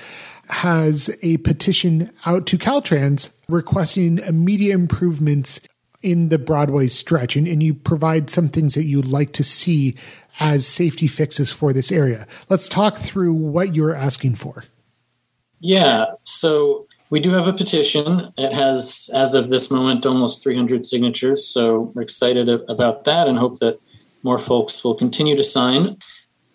has 0.50 1.16
a 1.22 1.38
petition 1.38 2.12
out 2.26 2.48
to 2.48 2.58
Caltrans 2.58 3.30
requesting 3.48 4.18
immediate 4.20 4.74
improvements 4.74 5.60
in 6.08 6.30
the 6.30 6.38
Broadway 6.38 6.88
stretch, 6.88 7.36
and, 7.36 7.48
and 7.48 7.62
you 7.62 7.74
provide 7.74 8.30
some 8.30 8.48
things 8.48 8.76
that 8.76 8.86
you'd 8.86 9.08
like 9.08 9.34
to 9.34 9.44
see 9.44 9.96
as 10.40 10.66
safety 10.66 11.08
fixes 11.08 11.52
for 11.52 11.74
this 11.74 11.92
area. 11.92 12.26
Let's 12.50 12.70
talk 12.70 12.98
through 12.98 13.34
what 13.34 13.76
you're 13.76 13.94
asking 13.94 14.36
for. 14.36 14.64
Yeah, 15.60 16.06
so 16.24 16.88
we 17.10 17.20
do 17.20 17.32
have 17.32 17.48
a 17.48 17.54
petition. 17.54 18.32
It 18.38 18.54
has, 18.54 19.10
as 19.14 19.34
of 19.34 19.50
this 19.50 19.70
moment, 19.70 20.06
almost 20.06 20.44
300 20.44 20.86
signatures. 20.86 21.46
So 21.46 21.92
we're 21.94 22.04
excited 22.04 22.48
about 22.48 23.04
that 23.04 23.28
and 23.28 23.38
hope 23.38 23.60
that 23.60 23.80
more 24.24 24.40
folks 24.40 24.84
will 24.84 24.96
continue 24.96 25.36
to 25.36 25.44
sign. 25.44 25.98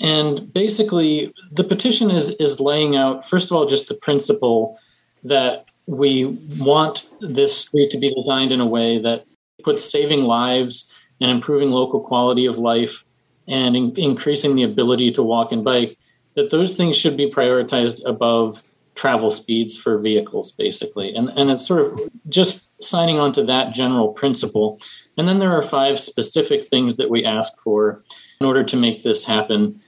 And 0.01 0.51
basically, 0.53 1.33
the 1.53 1.65
petition 1.65 2.11
is 2.11 2.31
is 2.41 2.59
laying 2.59 2.97
out, 2.97 3.29
first 3.29 3.47
of 3.47 3.53
all, 3.53 3.67
just 3.67 3.89
the 3.89 3.95
principle 3.95 4.79
that 5.25 5.67
we 5.87 6.25
want 6.59 7.05
this 7.21 7.57
street 7.57 7.91
to 7.91 7.99
be 7.99 8.15
designed 8.15 8.53
in 8.53 8.61
a 8.61 8.67
way 8.67 8.99
that 9.01 9.27
puts 9.63 9.91
saving 9.91 10.23
lives 10.23 10.93
and 11.21 11.31
improving 11.31 11.71
local 11.71 12.01
quality 12.01 12.47
of 12.47 12.59
life 12.59 13.05
and 13.49 13.77
in- 13.77 13.97
increasing 13.97 14.55
the 14.55 14.63
ability 14.63 15.13
to 15.13 15.23
walk 15.23 15.53
and 15.53 15.65
bike. 15.65 15.99
That 16.35 16.51
those 16.51 16.77
things 16.77 16.97
should 16.97 17.17
be 17.17 17.31
prioritized 17.31 18.03
above 18.07 18.63
travel 18.95 19.31
speeds 19.31 19.77
for 19.77 19.99
vehicles, 19.99 20.53
basically. 20.53 21.15
And 21.15 21.29
and 21.31 21.51
it's 21.51 21.67
sort 21.67 21.93
of 21.93 22.11
just 22.29 22.69
signing 22.83 23.19
on 23.19 23.33
to 23.35 23.45
that 23.45 23.75
general 23.75 24.13
principle. 24.13 24.81
And 25.19 25.29
then 25.29 25.39
there 25.39 25.53
are 25.53 25.63
five 25.63 26.01
specific 26.01 26.69
things 26.69 26.97
that 26.97 27.11
we 27.11 27.25
ask 27.25 27.61
for 27.63 28.03
in 28.41 28.47
order 28.47 28.65
to 28.65 28.77
make 28.77 29.05
this 29.05 29.25
happen. 29.25 29.81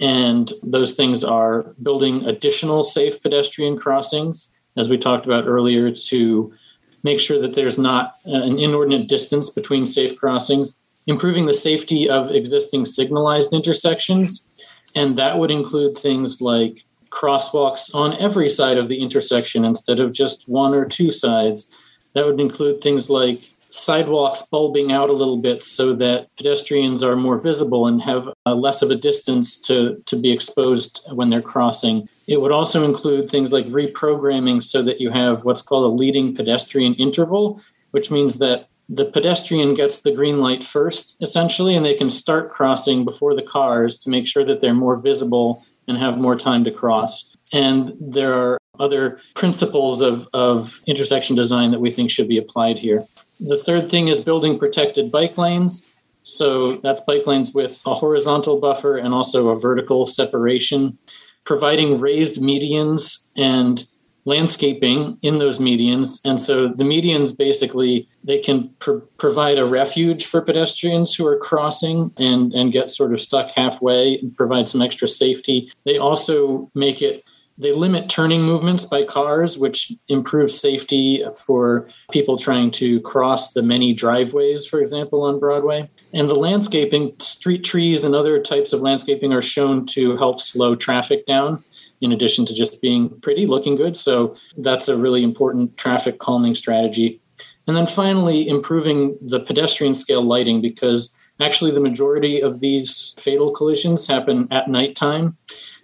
And 0.00 0.50
those 0.62 0.94
things 0.94 1.22
are 1.22 1.74
building 1.82 2.24
additional 2.24 2.82
safe 2.82 3.22
pedestrian 3.22 3.78
crossings, 3.78 4.54
as 4.76 4.88
we 4.88 4.96
talked 4.96 5.26
about 5.26 5.46
earlier, 5.46 5.90
to 5.90 6.54
make 7.02 7.20
sure 7.20 7.40
that 7.40 7.54
there's 7.54 7.78
not 7.78 8.14
uh, 8.26 8.32
an 8.32 8.58
inordinate 8.58 9.08
distance 9.08 9.50
between 9.50 9.86
safe 9.86 10.18
crossings, 10.18 10.76
improving 11.06 11.46
the 11.46 11.54
safety 11.54 12.08
of 12.08 12.30
existing 12.30 12.86
signalized 12.86 13.52
intersections. 13.52 14.46
And 14.94 15.18
that 15.18 15.38
would 15.38 15.50
include 15.50 15.96
things 15.96 16.40
like 16.40 16.84
crosswalks 17.10 17.94
on 17.94 18.14
every 18.18 18.48
side 18.48 18.78
of 18.78 18.88
the 18.88 19.00
intersection 19.02 19.64
instead 19.64 19.98
of 19.98 20.12
just 20.12 20.48
one 20.48 20.74
or 20.74 20.84
two 20.84 21.12
sides. 21.12 21.70
That 22.14 22.26
would 22.26 22.40
include 22.40 22.82
things 22.82 23.08
like 23.08 23.50
sidewalks 23.70 24.42
bulbing 24.42 24.92
out 24.92 25.10
a 25.10 25.14
little 25.14 25.36
bit 25.36 25.62
so 25.62 25.94
that 25.94 26.28
pedestrians 26.36 27.02
are 27.02 27.16
more 27.16 27.38
visible 27.38 27.86
and 27.86 28.02
have 28.02 28.28
uh, 28.46 28.54
less 28.54 28.82
of 28.82 28.90
a 28.90 28.96
distance 28.96 29.60
to, 29.60 30.02
to 30.06 30.16
be 30.16 30.32
exposed 30.32 31.00
when 31.12 31.30
they're 31.30 31.42
crossing. 31.42 32.08
It 32.26 32.40
would 32.40 32.52
also 32.52 32.84
include 32.84 33.30
things 33.30 33.52
like 33.52 33.66
reprogramming 33.66 34.62
so 34.62 34.82
that 34.82 35.00
you 35.00 35.10
have 35.10 35.44
what's 35.44 35.62
called 35.62 35.84
a 35.84 35.94
leading 35.94 36.34
pedestrian 36.34 36.94
interval, 36.94 37.60
which 37.92 38.10
means 38.10 38.38
that 38.38 38.68
the 38.88 39.04
pedestrian 39.04 39.74
gets 39.74 40.00
the 40.00 40.12
green 40.12 40.38
light 40.38 40.64
first, 40.64 41.16
essentially, 41.22 41.76
and 41.76 41.86
they 41.86 41.94
can 41.94 42.10
start 42.10 42.50
crossing 42.50 43.04
before 43.04 43.36
the 43.36 43.42
cars 43.42 43.98
to 44.00 44.10
make 44.10 44.26
sure 44.26 44.44
that 44.44 44.60
they're 44.60 44.74
more 44.74 44.96
visible 44.96 45.64
and 45.86 45.96
have 45.96 46.18
more 46.18 46.36
time 46.36 46.64
to 46.64 46.72
cross. 46.72 47.36
And 47.52 47.92
there 48.00 48.34
are 48.34 48.58
other 48.80 49.20
principles 49.34 50.00
of, 50.00 50.26
of 50.32 50.80
intersection 50.86 51.36
design 51.36 51.70
that 51.70 51.80
we 51.80 51.92
think 51.92 52.10
should 52.10 52.28
be 52.28 52.38
applied 52.38 52.76
here. 52.76 53.06
The 53.40 53.62
third 53.64 53.90
thing 53.90 54.08
is 54.08 54.20
building 54.20 54.58
protected 54.58 55.10
bike 55.10 55.36
lanes. 55.38 55.86
So 56.22 56.76
that's 56.76 57.00
bike 57.00 57.26
lanes 57.26 57.52
with 57.52 57.80
a 57.86 57.94
horizontal 57.94 58.60
buffer 58.60 58.98
and 58.98 59.14
also 59.14 59.48
a 59.48 59.58
vertical 59.58 60.06
separation, 60.06 60.98
providing 61.44 61.98
raised 61.98 62.40
medians 62.40 63.26
and 63.36 63.86
landscaping 64.26 65.18
in 65.22 65.38
those 65.38 65.58
medians. 65.58 66.20
And 66.24 66.40
so 66.40 66.68
the 66.68 66.84
medians 66.84 67.36
basically 67.36 68.06
they 68.22 68.38
can 68.38 68.68
pr- 68.78 68.98
provide 69.16 69.58
a 69.58 69.64
refuge 69.64 70.26
for 70.26 70.42
pedestrians 70.42 71.14
who 71.14 71.26
are 71.26 71.38
crossing 71.38 72.12
and 72.18 72.52
and 72.52 72.72
get 72.72 72.90
sort 72.90 73.14
of 73.14 73.20
stuck 73.20 73.50
halfway 73.52 74.18
and 74.18 74.36
provide 74.36 74.68
some 74.68 74.82
extra 74.82 75.08
safety. 75.08 75.72
They 75.84 75.96
also 75.96 76.70
make 76.74 77.00
it 77.00 77.24
they 77.60 77.72
limit 77.72 78.08
turning 78.08 78.42
movements 78.42 78.84
by 78.84 79.04
cars, 79.04 79.58
which 79.58 79.92
improves 80.08 80.58
safety 80.58 81.22
for 81.36 81.88
people 82.10 82.38
trying 82.38 82.70
to 82.72 83.00
cross 83.02 83.52
the 83.52 83.62
many 83.62 83.92
driveways, 83.92 84.64
for 84.64 84.80
example, 84.80 85.22
on 85.22 85.38
Broadway. 85.38 85.88
And 86.14 86.28
the 86.28 86.34
landscaping, 86.34 87.12
street 87.20 87.62
trees 87.62 88.02
and 88.02 88.14
other 88.14 88.42
types 88.42 88.72
of 88.72 88.80
landscaping 88.80 89.32
are 89.34 89.42
shown 89.42 89.84
to 89.88 90.16
help 90.16 90.40
slow 90.40 90.74
traffic 90.74 91.26
down, 91.26 91.62
in 92.00 92.12
addition 92.12 92.46
to 92.46 92.54
just 92.54 92.80
being 92.80 93.10
pretty, 93.20 93.46
looking 93.46 93.76
good. 93.76 93.94
So 93.94 94.36
that's 94.56 94.88
a 94.88 94.96
really 94.96 95.22
important 95.22 95.76
traffic 95.76 96.18
calming 96.18 96.54
strategy. 96.54 97.20
And 97.66 97.76
then 97.76 97.86
finally, 97.86 98.48
improving 98.48 99.18
the 99.20 99.40
pedestrian 99.40 99.94
scale 99.94 100.22
lighting 100.22 100.62
because 100.62 101.14
actually 101.40 101.72
the 101.72 101.80
majority 101.80 102.40
of 102.40 102.60
these 102.60 103.14
fatal 103.18 103.52
collisions 103.52 104.06
happen 104.06 104.48
at 104.50 104.68
nighttime. 104.68 105.36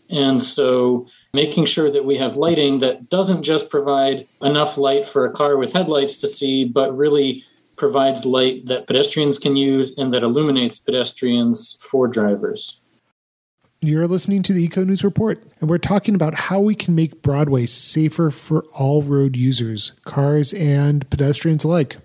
And 0.09 0.43
so 0.43 1.07
making 1.37 1.67
sure 1.67 1.91
that 1.93 2.05
we 2.05 2.17
have 2.17 2.37
lighting 2.37 2.81
that 2.81 3.09
doesn't 3.11 3.45
just 3.45 3.71
provide 3.71 4.27
enough 4.43 4.77
light 4.77 5.07
for 5.07 5.27
a 5.27 5.33
car 5.33 5.57
with 5.57 5.73
headlights 5.73 6.19
to 6.23 6.27
see, 6.27 6.65
but 6.65 6.97
really 6.97 7.45
provides 7.77 8.25
light 8.25 8.67
that 8.67 8.87
pedestrians 8.87 9.39
can 9.39 9.55
use 9.55 9.97
and 9.99 10.13
that 10.13 10.23
illuminates 10.23 10.79
pedestrians 10.79 11.79
for 11.83 12.09
drivers. 12.09 12.81
You're 13.83 14.09
listening 14.09 14.43
to 14.45 14.55
the 14.55 14.65
Eco 14.65 14.83
News 14.83 15.05
Report, 15.05 15.45
and 15.61 15.69
we're 15.69 15.77
talking 15.77 16.15
about 16.15 16.35
how 16.35 16.59
we 16.59 16.75
can 16.75 16.95
make 16.95 17.21
Broadway 17.21 17.67
safer 17.67 18.31
for 18.31 18.65
all 18.73 19.03
road 19.03 19.37
users, 19.37 19.93
cars 20.05 20.55
and 20.55 21.09
pedestrians 21.11 21.63
alike. 21.63 21.99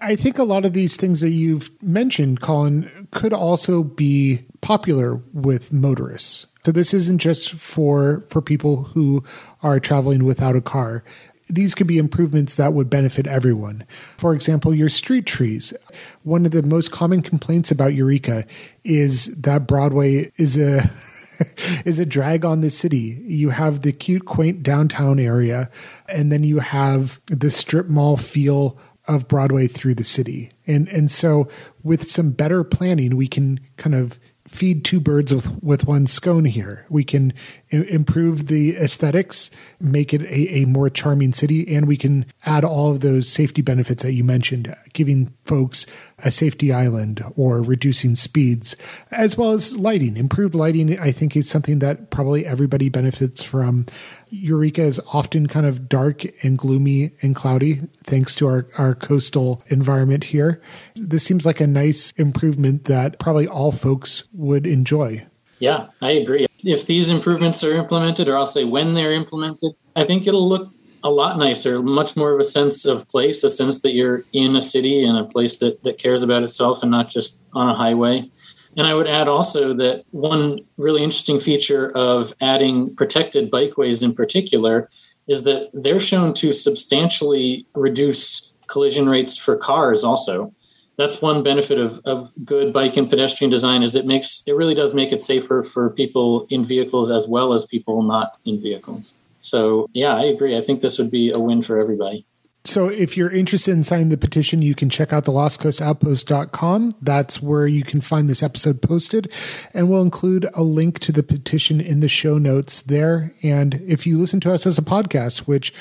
I, 0.00 0.16
think 0.16 0.38
a 0.38 0.44
lot 0.44 0.64
of 0.64 0.72
these 0.72 0.96
things 0.96 1.20
that 1.20 1.30
you've 1.30 1.70
mentioned, 1.82 2.40
Colin, 2.40 3.08
could 3.10 3.34
also 3.34 3.82
be 3.82 4.44
popular 4.62 5.20
with 5.34 5.74
motorists. 5.74 6.46
So 6.64 6.72
this 6.72 6.94
isn't 6.94 7.18
just 7.18 7.52
for 7.52 8.24
for 8.28 8.40
people 8.40 8.84
who 8.84 9.22
are 9.62 9.78
traveling 9.78 10.24
without 10.24 10.56
a 10.56 10.60
car. 10.60 11.04
These 11.48 11.74
could 11.74 11.86
be 11.86 11.98
improvements 11.98 12.54
that 12.54 12.72
would 12.72 12.88
benefit 12.88 13.26
everyone. 13.26 13.84
For 14.16 14.34
example, 14.34 14.74
your 14.74 14.88
street 14.88 15.26
trees. 15.26 15.74
One 16.22 16.46
of 16.46 16.52
the 16.52 16.62
most 16.62 16.90
common 16.90 17.20
complaints 17.20 17.70
about 17.70 17.92
Eureka 17.92 18.46
is 18.82 19.26
that 19.36 19.66
Broadway 19.66 20.32
is 20.38 20.56
a 20.56 20.90
is 21.84 21.98
a 21.98 22.06
drag 22.06 22.46
on 22.46 22.62
the 22.62 22.70
city. 22.70 23.22
You 23.26 23.50
have 23.50 23.82
the 23.82 23.92
cute, 23.92 24.24
quaint 24.24 24.62
downtown 24.62 25.18
area, 25.18 25.70
and 26.08 26.32
then 26.32 26.44
you 26.44 26.60
have 26.60 27.20
the 27.26 27.50
strip 27.50 27.88
mall 27.88 28.16
feel 28.16 28.78
of 29.06 29.28
Broadway 29.28 29.66
through 29.66 29.96
the 29.96 30.04
city. 30.04 30.50
And 30.66 30.88
and 30.88 31.10
so 31.10 31.48
with 31.82 32.10
some 32.10 32.30
better 32.30 32.64
planning, 32.64 33.16
we 33.16 33.28
can 33.28 33.60
kind 33.76 33.94
of 33.94 34.18
feed 34.54 34.84
two 34.84 35.00
birds 35.00 35.34
with, 35.34 35.62
with 35.62 35.84
one 35.84 36.06
scone 36.06 36.44
here. 36.44 36.86
We 36.88 37.02
can 37.02 37.32
improve 37.70 38.46
the 38.46 38.76
aesthetics, 38.76 39.50
make 39.80 40.14
it 40.14 40.22
a, 40.22 40.62
a 40.62 40.64
more 40.66 40.88
charming 40.88 41.32
city, 41.32 41.74
and 41.74 41.88
we 41.88 41.96
can 41.96 42.26
add 42.46 42.64
all 42.64 42.92
of 42.92 43.00
those 43.00 43.28
safety 43.28 43.62
benefits 43.62 44.04
that 44.04 44.12
you 44.12 44.22
mentioned, 44.22 44.74
giving 44.92 45.34
folks 45.44 45.86
a 46.18 46.30
safety 46.30 46.72
island 46.72 47.22
or 47.36 47.62
reducing 47.62 48.14
speeds, 48.14 48.76
as 49.10 49.36
well 49.36 49.52
as 49.52 49.76
lighting. 49.76 50.16
Improved 50.16 50.54
lighting, 50.54 50.98
I 51.00 51.10
think, 51.10 51.36
is 51.36 51.48
something 51.48 51.80
that 51.80 52.10
probably 52.10 52.46
everybody 52.46 52.88
benefits 52.88 53.42
from. 53.42 53.86
Eureka 54.34 54.82
is 54.82 55.00
often 55.12 55.46
kind 55.46 55.66
of 55.66 55.88
dark 55.88 56.24
and 56.44 56.58
gloomy 56.58 57.12
and 57.22 57.36
cloudy 57.36 57.80
thanks 58.02 58.34
to 58.36 58.46
our, 58.46 58.66
our 58.76 58.94
coastal 58.94 59.62
environment 59.68 60.24
here. 60.24 60.60
This 60.96 61.22
seems 61.22 61.46
like 61.46 61.60
a 61.60 61.66
nice 61.66 62.12
improvement 62.16 62.84
that 62.84 63.18
probably 63.18 63.46
all 63.46 63.72
folks 63.72 64.28
would 64.32 64.66
enjoy. 64.66 65.26
Yeah, 65.60 65.86
I 66.02 66.12
agree. 66.12 66.46
If 66.64 66.86
these 66.86 67.10
improvements 67.10 67.62
are 67.62 67.74
implemented, 67.74 68.28
or 68.28 68.36
I'll 68.36 68.46
say 68.46 68.64
when 68.64 68.94
they're 68.94 69.12
implemented, 69.12 69.72
I 69.94 70.04
think 70.04 70.26
it'll 70.26 70.48
look 70.48 70.70
a 71.04 71.10
lot 71.10 71.38
nicer, 71.38 71.82
much 71.82 72.16
more 72.16 72.32
of 72.32 72.40
a 72.40 72.44
sense 72.44 72.84
of 72.86 73.08
place, 73.08 73.44
a 73.44 73.50
sense 73.50 73.80
that 73.80 73.92
you're 73.92 74.24
in 74.32 74.56
a 74.56 74.62
city 74.62 75.04
and 75.04 75.18
a 75.18 75.24
place 75.24 75.58
that, 75.58 75.82
that 75.84 75.98
cares 75.98 76.22
about 76.22 76.42
itself 76.42 76.80
and 76.82 76.90
not 76.90 77.10
just 77.10 77.40
on 77.52 77.68
a 77.68 77.74
highway. 77.74 78.28
And 78.76 78.86
I 78.86 78.94
would 78.94 79.06
add 79.06 79.28
also 79.28 79.74
that 79.74 80.04
one 80.10 80.60
really 80.76 81.02
interesting 81.02 81.40
feature 81.40 81.90
of 81.92 82.32
adding 82.40 82.94
protected 82.96 83.50
bikeways 83.50 84.02
in 84.02 84.14
particular 84.14 84.90
is 85.26 85.44
that 85.44 85.70
they're 85.72 86.00
shown 86.00 86.34
to 86.34 86.52
substantially 86.52 87.66
reduce 87.74 88.52
collision 88.66 89.08
rates 89.08 89.36
for 89.36 89.56
cars 89.56 90.04
also. 90.04 90.52
That's 90.96 91.20
one 91.20 91.42
benefit 91.42 91.78
of, 91.78 92.00
of 92.04 92.30
good 92.44 92.72
bike 92.72 92.96
and 92.96 93.10
pedestrian 93.10 93.50
design 93.50 93.82
is 93.82 93.94
it 93.94 94.06
makes 94.06 94.44
it 94.46 94.52
really 94.52 94.74
does 94.74 94.94
make 94.94 95.12
it 95.12 95.22
safer 95.22 95.64
for 95.64 95.90
people 95.90 96.46
in 96.50 96.66
vehicles 96.66 97.10
as 97.10 97.26
well 97.26 97.52
as 97.52 97.64
people 97.64 98.02
not 98.02 98.38
in 98.44 98.60
vehicles. 98.60 99.12
So 99.38 99.88
yeah, 99.92 100.14
I 100.14 100.24
agree. 100.24 100.56
I 100.56 100.62
think 100.62 100.80
this 100.80 100.98
would 100.98 101.10
be 101.10 101.32
a 101.34 101.38
win 101.38 101.62
for 101.62 101.80
everybody. 101.80 102.26
So 102.66 102.88
if 102.88 103.16
you're 103.16 103.30
interested 103.30 103.72
in 103.72 103.84
signing 103.84 104.08
the 104.08 104.16
petition, 104.16 104.62
you 104.62 104.74
can 104.74 104.88
check 104.88 105.12
out 105.12 105.24
the 105.24 105.30
Lost 105.30 105.60
Coast 105.60 105.80
lostcoastoutpost.com. 105.80 106.94
That's 107.02 107.42
where 107.42 107.66
you 107.66 107.84
can 107.84 108.00
find 108.00 108.28
this 108.28 108.42
episode 108.42 108.80
posted. 108.80 109.30
And 109.74 109.90
we'll 109.90 110.02
include 110.02 110.48
a 110.54 110.62
link 110.62 110.98
to 111.00 111.12
the 111.12 111.22
petition 111.22 111.80
in 111.80 112.00
the 112.00 112.08
show 112.08 112.38
notes 112.38 112.80
there. 112.80 113.34
And 113.42 113.82
if 113.86 114.06
you 114.06 114.18
listen 114.18 114.40
to 114.40 114.52
us 114.52 114.66
as 114.66 114.78
a 114.78 114.82
podcast, 114.82 115.40
which 115.40 115.74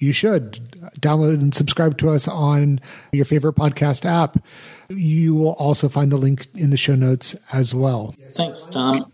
you 0.00 0.12
should 0.12 0.78
download 1.00 1.34
and 1.34 1.54
subscribe 1.54 1.96
to 1.98 2.10
us 2.10 2.28
on 2.28 2.80
your 3.12 3.24
favorite 3.24 3.54
podcast 3.54 4.04
app, 4.04 4.44
you 4.90 5.34
will 5.34 5.54
also 5.54 5.88
find 5.88 6.12
the 6.12 6.16
link 6.16 6.46
in 6.54 6.70
the 6.70 6.76
show 6.76 6.94
notes 6.94 7.36
as 7.52 7.74
well. 7.74 8.14
Thanks, 8.30 8.66
Tom. 8.66 9.10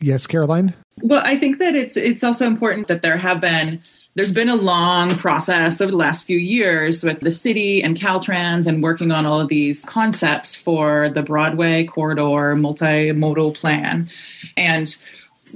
Yes, 0.00 0.26
Caroline? 0.26 0.74
Well, 1.00 1.22
I 1.24 1.36
think 1.36 1.58
that 1.58 1.74
it's 1.74 1.96
it's 1.96 2.24
also 2.24 2.46
important 2.46 2.88
that 2.88 3.02
there 3.02 3.16
have 3.16 3.40
been 3.40 3.80
there's 4.14 4.32
been 4.32 4.48
a 4.48 4.56
long 4.56 5.16
process 5.16 5.80
over 5.80 5.90
the 5.90 5.96
last 5.96 6.24
few 6.24 6.38
years 6.38 7.02
with 7.02 7.20
the 7.20 7.30
city 7.30 7.82
and 7.82 7.96
Caltrans 7.96 8.66
and 8.66 8.82
working 8.82 9.10
on 9.10 9.24
all 9.24 9.40
of 9.40 9.48
these 9.48 9.84
concepts 9.86 10.54
for 10.54 11.08
the 11.08 11.22
Broadway 11.22 11.84
corridor 11.84 12.54
multimodal 12.54 13.54
plan. 13.54 14.10
And 14.56 14.94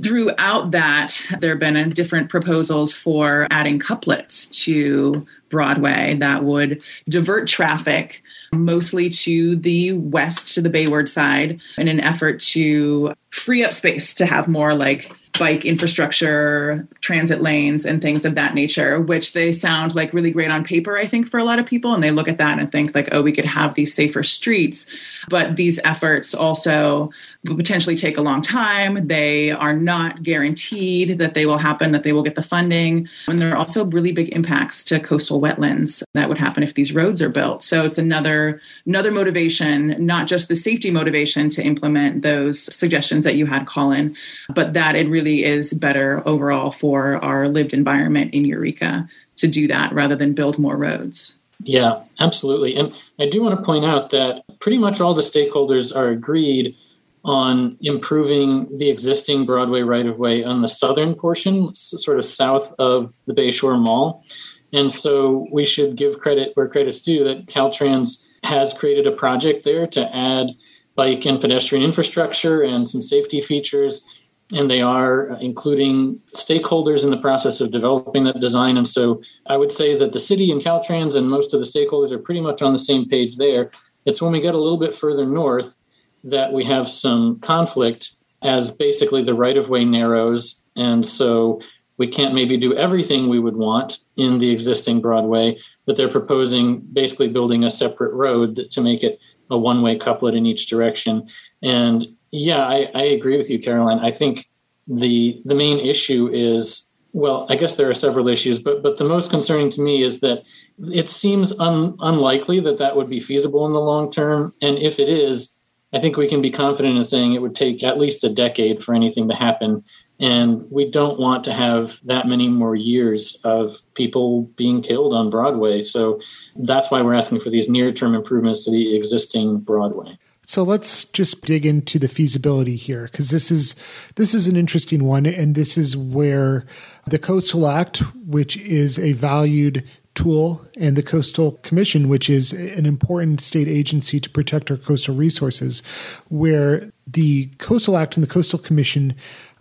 throughout 0.02 0.70
that, 0.70 1.20
there 1.40 1.50
have 1.50 1.60
been 1.60 1.90
different 1.90 2.30
proposals 2.30 2.94
for 2.94 3.46
adding 3.50 3.78
couplets 3.78 4.46
to 4.64 5.26
Broadway 5.48 6.16
that 6.20 6.44
would 6.44 6.82
divert 7.08 7.48
traffic 7.48 8.22
mostly 8.52 9.10
to 9.10 9.56
the 9.56 9.92
west, 9.92 10.54
to 10.54 10.60
the 10.60 10.70
Bayward 10.70 11.08
side, 11.08 11.60
in 11.78 11.88
an 11.88 12.00
effort 12.00 12.40
to 12.40 13.12
free 13.30 13.64
up 13.64 13.74
space 13.74 14.14
to 14.14 14.26
have 14.26 14.48
more 14.48 14.74
like 14.74 15.12
bike 15.38 15.66
infrastructure, 15.66 16.88
transit 17.00 17.42
lanes, 17.42 17.84
and 17.84 18.00
things 18.00 18.24
of 18.24 18.34
that 18.34 18.54
nature, 18.54 19.00
which 19.00 19.34
they 19.34 19.52
sound 19.52 19.94
like 19.94 20.12
really 20.14 20.30
great 20.30 20.50
on 20.50 20.64
paper, 20.64 20.96
I 20.96 21.06
think, 21.06 21.28
for 21.28 21.38
a 21.38 21.44
lot 21.44 21.58
of 21.58 21.66
people. 21.66 21.92
And 21.92 22.02
they 22.02 22.10
look 22.10 22.28
at 22.28 22.38
that 22.38 22.58
and 22.58 22.72
think, 22.72 22.94
like, 22.94 23.08
oh, 23.12 23.20
we 23.20 23.32
could 23.32 23.44
have 23.44 23.74
these 23.74 23.92
safer 23.94 24.22
streets. 24.22 24.86
But 25.28 25.56
these 25.56 25.78
efforts 25.84 26.34
also 26.34 27.10
potentially 27.44 27.96
take 27.96 28.16
a 28.16 28.22
long 28.22 28.40
time. 28.40 29.06
They 29.08 29.50
are 29.50 29.74
not 29.74 30.22
guaranteed 30.22 31.18
that 31.18 31.34
they 31.34 31.44
will 31.44 31.58
happen, 31.58 31.92
that 31.92 32.02
they 32.02 32.12
will 32.12 32.22
get 32.22 32.34
the 32.34 32.42
funding. 32.42 33.08
And 33.28 33.40
there 33.40 33.52
are 33.52 33.56
also 33.56 33.84
really 33.84 34.12
big 34.12 34.30
impacts 34.30 34.84
to 34.84 35.00
coastal 35.00 35.35
wetlands 35.40 36.02
that 36.14 36.28
would 36.28 36.38
happen 36.38 36.62
if 36.62 36.74
these 36.74 36.92
roads 36.92 37.20
are 37.22 37.28
built. 37.28 37.62
So 37.62 37.84
it's 37.84 37.98
another 37.98 38.60
another 38.86 39.10
motivation, 39.10 39.94
not 40.04 40.26
just 40.26 40.48
the 40.48 40.56
safety 40.56 40.90
motivation 40.90 41.48
to 41.50 41.62
implement 41.62 42.22
those 42.22 42.74
suggestions 42.74 43.24
that 43.24 43.36
you 43.36 43.46
had, 43.46 43.66
Colin, 43.66 44.16
but 44.54 44.72
that 44.72 44.96
it 44.96 45.08
really 45.08 45.44
is 45.44 45.72
better 45.74 46.22
overall 46.26 46.70
for 46.70 47.22
our 47.24 47.48
lived 47.48 47.72
environment 47.72 48.34
in 48.34 48.44
Eureka 48.44 49.08
to 49.36 49.46
do 49.46 49.68
that 49.68 49.92
rather 49.92 50.16
than 50.16 50.32
build 50.32 50.58
more 50.58 50.76
roads. 50.76 51.34
Yeah, 51.60 52.02
absolutely. 52.20 52.76
And 52.76 52.92
I 53.18 53.28
do 53.28 53.42
want 53.42 53.58
to 53.58 53.64
point 53.64 53.84
out 53.84 54.10
that 54.10 54.42
pretty 54.60 54.78
much 54.78 55.00
all 55.00 55.14
the 55.14 55.22
stakeholders 55.22 55.94
are 55.94 56.08
agreed 56.08 56.76
on 57.24 57.76
improving 57.80 58.78
the 58.78 58.88
existing 58.88 59.44
Broadway 59.44 59.80
right 59.80 60.06
of 60.06 60.16
way 60.18 60.44
on 60.44 60.62
the 60.62 60.68
southern 60.68 61.14
portion, 61.14 61.74
sort 61.74 62.18
of 62.18 62.24
south 62.24 62.72
of 62.78 63.14
the 63.26 63.34
Bayshore 63.34 63.78
Mall. 63.78 64.24
And 64.72 64.92
so 64.92 65.46
we 65.52 65.64
should 65.66 65.96
give 65.96 66.20
credit 66.20 66.52
where 66.54 66.68
credit's 66.68 67.02
due 67.02 67.24
that 67.24 67.46
Caltrans 67.46 68.24
has 68.42 68.72
created 68.72 69.06
a 69.06 69.12
project 69.12 69.64
there 69.64 69.86
to 69.88 70.16
add 70.16 70.48
bike 70.94 71.24
and 71.26 71.40
pedestrian 71.40 71.84
infrastructure 71.84 72.62
and 72.62 72.88
some 72.88 73.02
safety 73.02 73.40
features. 73.40 74.06
And 74.52 74.70
they 74.70 74.80
are 74.80 75.36
including 75.40 76.20
stakeholders 76.34 77.02
in 77.02 77.10
the 77.10 77.16
process 77.16 77.60
of 77.60 77.72
developing 77.72 78.24
that 78.24 78.40
design. 78.40 78.76
And 78.76 78.88
so 78.88 79.20
I 79.46 79.56
would 79.56 79.72
say 79.72 79.98
that 79.98 80.12
the 80.12 80.20
city 80.20 80.52
and 80.52 80.62
Caltrans 80.62 81.16
and 81.16 81.28
most 81.28 81.52
of 81.52 81.60
the 81.60 81.66
stakeholders 81.66 82.12
are 82.12 82.18
pretty 82.18 82.40
much 82.40 82.62
on 82.62 82.72
the 82.72 82.78
same 82.78 83.08
page 83.08 83.36
there. 83.36 83.70
It's 84.04 84.22
when 84.22 84.32
we 84.32 84.40
get 84.40 84.54
a 84.54 84.58
little 84.58 84.78
bit 84.78 84.94
further 84.94 85.26
north 85.26 85.76
that 86.22 86.52
we 86.52 86.64
have 86.64 86.88
some 86.88 87.40
conflict 87.40 88.12
as 88.42 88.70
basically 88.70 89.24
the 89.24 89.34
right 89.34 89.56
of 89.56 89.68
way 89.68 89.84
narrows. 89.84 90.62
And 90.76 91.06
so 91.06 91.60
we 91.98 92.06
can't 92.06 92.34
maybe 92.34 92.56
do 92.56 92.76
everything 92.76 93.28
we 93.28 93.38
would 93.38 93.56
want 93.56 93.98
in 94.16 94.38
the 94.38 94.50
existing 94.50 95.00
Broadway, 95.00 95.58
but 95.86 95.96
they're 95.96 96.08
proposing 96.08 96.80
basically 96.80 97.28
building 97.28 97.64
a 97.64 97.70
separate 97.70 98.12
road 98.12 98.70
to 98.70 98.80
make 98.80 99.02
it 99.02 99.18
a 99.50 99.56
one 99.58 99.82
way 99.82 99.98
couplet 99.98 100.34
in 100.34 100.46
each 100.46 100.68
direction. 100.68 101.28
And 101.62 102.06
yeah, 102.30 102.66
I, 102.66 102.90
I 102.94 103.02
agree 103.02 103.38
with 103.38 103.48
you, 103.48 103.58
Caroline. 103.58 104.00
I 104.00 104.10
think 104.10 104.48
the 104.86 105.40
the 105.44 105.54
main 105.54 105.78
issue 105.78 106.28
is 106.32 106.92
well, 107.12 107.46
I 107.48 107.56
guess 107.56 107.76
there 107.76 107.88
are 107.88 107.94
several 107.94 108.28
issues, 108.28 108.58
but 108.58 108.82
but 108.82 108.98
the 108.98 109.04
most 109.04 109.30
concerning 109.30 109.70
to 109.70 109.80
me 109.80 110.02
is 110.02 110.20
that 110.20 110.42
it 110.78 111.08
seems 111.08 111.58
un, 111.58 111.96
unlikely 112.00 112.60
that 112.60 112.78
that 112.78 112.94
would 112.94 113.08
be 113.08 113.20
feasible 113.20 113.66
in 113.66 113.72
the 113.72 113.80
long 113.80 114.12
term. 114.12 114.52
And 114.60 114.76
if 114.78 114.98
it 114.98 115.08
is, 115.08 115.56
I 115.94 116.00
think 116.00 116.16
we 116.16 116.28
can 116.28 116.42
be 116.42 116.50
confident 116.50 116.98
in 116.98 117.04
saying 117.06 117.32
it 117.32 117.40
would 117.40 117.56
take 117.56 117.82
at 117.82 117.98
least 117.98 118.24
a 118.24 118.28
decade 118.28 118.84
for 118.84 118.94
anything 118.94 119.28
to 119.28 119.34
happen. 119.34 119.82
And 120.18 120.70
we 120.70 120.90
don't 120.90 121.20
want 121.20 121.44
to 121.44 121.52
have 121.52 122.00
that 122.04 122.26
many 122.26 122.48
more 122.48 122.74
years 122.74 123.38
of 123.44 123.82
people 123.94 124.42
being 124.56 124.82
killed 124.82 125.12
on 125.12 125.28
Broadway. 125.28 125.82
So 125.82 126.20
that's 126.54 126.90
why 126.90 127.02
we're 127.02 127.14
asking 127.14 127.40
for 127.40 127.50
these 127.50 127.68
near 127.68 127.92
term 127.92 128.14
improvements 128.14 128.64
to 128.64 128.70
the 128.70 128.96
existing 128.96 129.58
Broadway. 129.58 130.18
So 130.46 130.62
let's 130.62 131.04
just 131.06 131.44
dig 131.44 131.66
into 131.66 131.98
the 131.98 132.08
feasibility 132.08 132.76
here 132.76 133.08
because 133.10 133.30
this 133.30 133.50
is 133.50 133.74
this 134.14 134.32
is 134.32 134.46
an 134.46 134.56
interesting 134.56 135.02
one 135.02 135.26
and 135.26 135.56
this 135.56 135.76
is 135.76 135.96
where 135.96 136.64
the 137.04 137.18
Coastal 137.18 137.66
Act 137.66 137.98
which 138.24 138.56
is 138.58 138.96
a 138.96 139.12
valued 139.12 139.84
tool 140.14 140.64
and 140.76 140.96
the 140.96 141.02
Coastal 141.02 141.52
Commission 141.62 142.08
which 142.08 142.30
is 142.30 142.52
an 142.52 142.86
important 142.86 143.40
state 143.40 143.66
agency 143.66 144.20
to 144.20 144.30
protect 144.30 144.70
our 144.70 144.76
coastal 144.76 145.16
resources 145.16 145.80
where 146.28 146.92
the 147.08 147.46
Coastal 147.58 147.96
Act 147.96 148.16
and 148.16 148.22
the 148.22 148.30
Coastal 148.30 148.58
Commission 148.60 149.16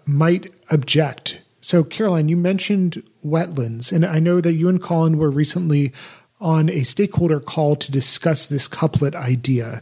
might 0.05 0.53
object. 0.69 1.41
So 1.61 1.83
Caroline 1.83 2.29
you 2.29 2.37
mentioned 2.37 3.01
wetlands 3.25 3.91
and 3.91 4.05
I 4.05 4.19
know 4.19 4.39
that 4.41 4.53
you 4.53 4.69
and 4.69 4.81
Colin 4.81 5.17
were 5.17 5.31
recently 5.31 5.91
on 6.39 6.69
a 6.69 6.83
stakeholder 6.83 7.39
call 7.39 7.75
to 7.77 7.91
discuss 7.91 8.45
this 8.47 8.67
couplet 8.67 9.15
idea. 9.15 9.81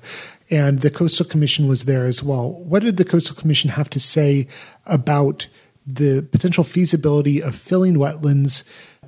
and 0.50 0.80
the 0.80 0.92
Coastal 0.92 1.26
Commission 1.26 1.68
was 1.68 1.86
there 1.86 2.06
as 2.06 2.22
well. 2.22 2.54
What 2.54 2.84
did 2.84 2.98
the 2.98 3.06
Coastal 3.06 3.36
Commission 3.36 3.72
have 3.72 3.90
to 3.90 4.00
say 4.00 4.48
about 4.86 5.48
the 5.86 6.22
potential 6.22 6.64
feasibility 6.64 7.42
of 7.42 7.56
filling 7.56 7.96
wetlands 7.96 8.64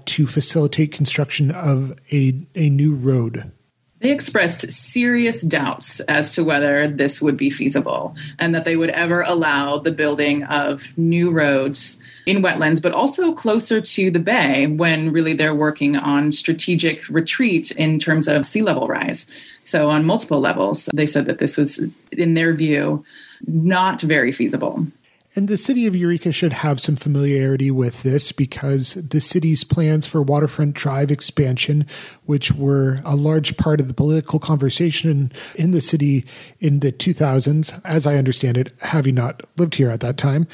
to 0.06 0.28
facilitate 0.28 0.92
construction 0.92 1.52
of 1.52 1.98
a, 2.12 2.46
a 2.56 2.70
new 2.70 2.96
road? 2.96 3.52
They 4.00 4.12
expressed 4.12 4.70
serious 4.70 5.42
doubts 5.42 6.00
as 6.02 6.36
to 6.36 6.44
whether 6.44 6.88
this 6.88 7.22
would 7.22 7.38
be 7.38 7.50
feasible 7.50 8.16
and 8.38 8.54
that 8.54 8.66
they 8.66 8.76
would 8.76 8.90
ever 8.90 9.22
allow 9.22 9.78
the 9.78 9.92
building 9.92 10.44
of 10.44 10.96
new 10.98 11.32
roads 11.32 11.98
in 12.26 12.42
wetlands, 12.42 12.82
but 12.82 12.92
also 12.92 13.34
closer 13.34 13.80
to 13.80 14.12
the 14.12 14.20
bay 14.20 14.68
when 14.68 15.12
really 15.12 15.34
they're 15.34 15.56
working 15.56 15.96
on 15.96 16.32
strategic 16.32 17.08
retreat 17.08 17.72
in 17.72 18.00
terms 18.00 18.28
of 18.28 18.46
sea 18.46 18.62
level 18.62 18.88
rise. 18.88 19.28
So, 19.64 19.90
on 19.90 20.06
multiple 20.06 20.40
levels, 20.40 20.90
they 20.94 21.06
said 21.06 21.26
that 21.28 21.38
this 21.38 21.56
was, 21.56 21.84
in 22.12 22.34
their 22.34 22.54
view, 22.54 23.06
not 23.48 24.02
very 24.02 24.32
feasible. 24.32 24.88
And 25.36 25.50
the 25.50 25.58
city 25.58 25.86
of 25.86 25.96
Eureka 25.96 26.32
should 26.32 26.54
have 26.54 26.80
some 26.80 26.96
familiarity 26.96 27.70
with 27.70 28.04
this 28.04 28.32
because 28.32 28.94
the 28.94 29.20
city's 29.20 29.66
plans 29.66 30.08
for 30.08 30.22
Waterfront 30.22 30.76
Drive 30.76 31.12
expansion, 31.12 31.86
which 32.26 32.54
were 32.54 33.02
a 33.04 33.18
large 33.18 33.58
part 33.58 33.82
of 33.82 33.90
the 33.90 33.94
political 33.94 34.40
conversation 34.40 35.34
in 35.56 35.72
the 35.72 35.82
city 35.82 36.26
in 36.62 36.80
the 36.80 36.94
2000s, 36.94 37.82
as 37.84 38.08
I 38.08 38.16
understand 38.16 38.58
it, 38.58 38.74
having 38.80 39.16
not 39.16 39.44
lived 39.58 39.76
here 39.76 39.90
at 39.90 40.00
that 40.00 40.18
time, 40.18 40.48